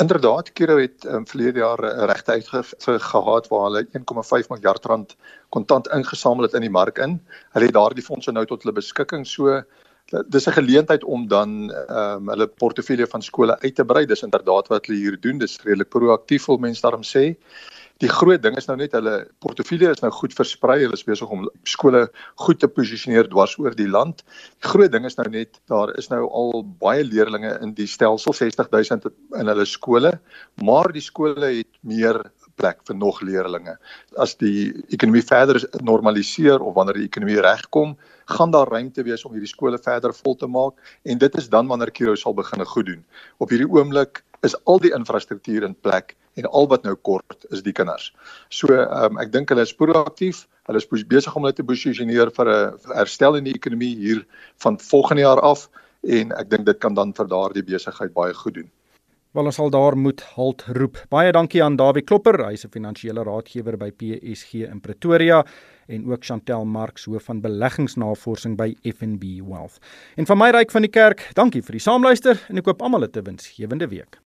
Inderdaad, 0.00 0.52
Kiro 0.56 0.78
het 0.80 1.04
um, 1.04 1.26
verlede 1.28 1.60
jaar 1.60 1.80
'n 1.84 2.06
regte 2.08 2.32
uitgifte 2.32 2.98
gehad 2.98 3.48
waar 3.48 3.64
hulle 3.68 3.84
1,5 3.84 4.48
miljard 4.48 4.84
rand 4.84 5.16
kontant 5.48 5.88
ingesamel 5.92 6.42
het 6.42 6.54
in 6.54 6.64
die 6.64 6.70
mark 6.70 6.98
in. 6.98 7.20
Hulle 7.52 7.64
het 7.68 7.74
daardie 7.74 8.04
fondse 8.04 8.32
nou 8.32 8.46
tot 8.46 8.62
hulle 8.62 8.74
beskikking 8.74 9.26
so 9.26 9.62
dis 10.10 10.46
'n 10.46 10.52
geleentheid 10.52 11.04
om 11.04 11.28
dan 11.28 11.70
ehm 11.70 12.16
um, 12.16 12.28
hulle 12.28 12.46
portefeulje 12.46 13.06
van 13.06 13.22
skole 13.22 13.60
uit 13.60 13.74
te 13.74 13.84
brei. 13.84 14.06
Dis 14.06 14.22
inderdaad 14.22 14.68
wat 14.68 14.86
hulle 14.86 14.98
hier 14.98 15.20
doen. 15.20 15.38
Dis 15.38 15.62
redelik 15.62 15.88
proaktief, 15.88 16.46
wil 16.46 16.58
mense 16.58 16.82
daarom 16.82 17.04
sê. 17.04 17.36
Die 18.00 18.08
groot 18.08 18.40
ding 18.42 18.56
is 18.56 18.64
nou 18.64 18.78
net 18.80 18.92
hulle 18.96 19.26
portefeulje 19.44 19.90
is 19.92 20.00
nou 20.00 20.10
goed 20.10 20.32
versprei. 20.32 20.78
Hulle 20.80 20.96
is 20.96 21.04
besig 21.04 21.28
om 21.28 21.50
skole 21.68 22.06
goed 22.34 22.60
te 22.60 22.68
posisioneer 22.68 23.28
dwars 23.28 23.58
oor 23.58 23.76
die 23.76 23.88
land. 23.88 24.24
Die 24.60 24.68
groot 24.72 24.92
ding 24.92 25.04
is 25.04 25.18
nou 25.18 25.28
net 25.28 25.60
daar 25.68 25.92
is 25.98 26.08
nou 26.08 26.22
al 26.28 26.64
baie 26.80 27.04
leerders 27.04 27.60
in 27.60 27.74
die 27.76 27.86
stelsel 27.86 28.32
60000 28.32 29.10
in 29.36 29.52
hulle 29.52 29.66
skole, 29.68 30.14
maar 30.64 30.92
die 30.92 31.04
skole 31.04 31.44
het 31.44 31.68
meer 31.84 32.22
plek 32.60 32.80
vir 32.88 32.96
nog 33.00 33.20
leerders. 33.24 33.78
As 34.20 34.36
die 34.40 34.72
ekonomie 34.92 35.24
verder 35.24 35.60
normaliseer 35.86 36.60
of 36.60 36.76
wanneer 36.76 37.00
die 37.00 37.08
ekonomie 37.08 37.40
regkom, 37.44 37.96
gaan 38.30 38.54
daar 38.54 38.70
ruimte 38.70 39.04
wees 39.06 39.24
om 39.26 39.34
hierdie 39.34 39.50
skole 39.50 39.80
verder 39.82 40.14
vol 40.14 40.36
te 40.38 40.46
maak 40.46 40.96
en 41.02 41.18
dit 41.18 41.38
is 41.40 41.48
dan 41.50 41.70
wanneer 41.70 41.90
Kiro 41.90 42.14
sal 42.14 42.36
begin 42.36 42.64
goed 42.64 42.86
doen. 42.86 43.04
Op 43.38 43.50
hierdie 43.50 43.68
oomblik 43.68 44.22
is 44.46 44.56
al 44.64 44.80
die 44.80 44.92
infrastruktuur 44.96 45.66
in 45.66 45.74
plek 45.74 46.16
en 46.38 46.46
al 46.46 46.68
wat 46.70 46.86
nou 46.86 46.94
kort 47.08 47.44
is 47.50 47.64
die 47.66 47.74
kinders. 47.76 48.10
So 48.48 48.72
um, 48.72 49.18
ek 49.20 49.32
dink 49.34 49.50
hulle 49.52 49.66
is 49.66 49.74
proaktief. 49.76 50.46
Hulle 50.68 50.80
is 50.80 50.88
besig 50.88 51.34
om 51.36 51.44
hulle 51.44 51.56
te 51.56 51.66
posisioneer 51.66 52.32
vir 52.36 52.52
'n 52.54 52.96
herstel 52.96 53.36
in 53.40 53.44
die 53.44 53.56
ekonomie 53.56 53.94
hier 53.96 54.24
van 54.62 54.78
volgende 54.78 55.26
jaar 55.26 55.40
af 55.40 55.68
en 56.02 56.32
ek 56.32 56.50
dink 56.50 56.66
dit 56.66 56.78
kan 56.78 56.94
dan 56.94 57.12
vir 57.12 57.26
daardie 57.28 57.66
besigheid 57.66 58.14
baie 58.14 58.34
goed 58.34 58.54
doen. 58.54 58.70
Wel 59.30 59.46
ons 59.46 59.54
sal 59.54 59.70
daar 59.70 59.94
moet 59.94 60.22
halt 60.34 60.64
roep. 60.74 60.96
Baie 61.08 61.30
dankie 61.30 61.60
aan 61.62 61.76
Dawie 61.78 62.02
Klopper, 62.02 62.34
hy's 62.48 62.64
'n 62.66 62.72
finansiële 62.74 63.22
raadgewer 63.22 63.76
by 63.78 63.90
PSG 63.90 64.66
in 64.66 64.80
Pretoria 64.80 65.44
en 65.86 66.10
ook 66.10 66.24
Chantel 66.24 66.64
Marx 66.64 67.04
hoof 67.04 67.24
van 67.24 67.40
beleggingsnavorsing 67.40 68.56
by 68.56 68.74
FNB 68.82 69.40
Wealth. 69.46 69.78
En 70.16 70.26
van 70.26 70.38
my 70.38 70.50
ryk 70.50 70.70
van 70.70 70.82
die 70.82 70.90
kerk, 70.90 71.30
dankie 71.34 71.62
vir 71.62 71.72
die 71.72 71.80
saamluister 71.80 72.40
en 72.48 72.58
ek 72.58 72.64
koop 72.64 72.82
almal 72.82 73.04
'n 73.04 73.10
te 73.10 73.22
winsgewende 73.22 73.88
week. 73.88 74.20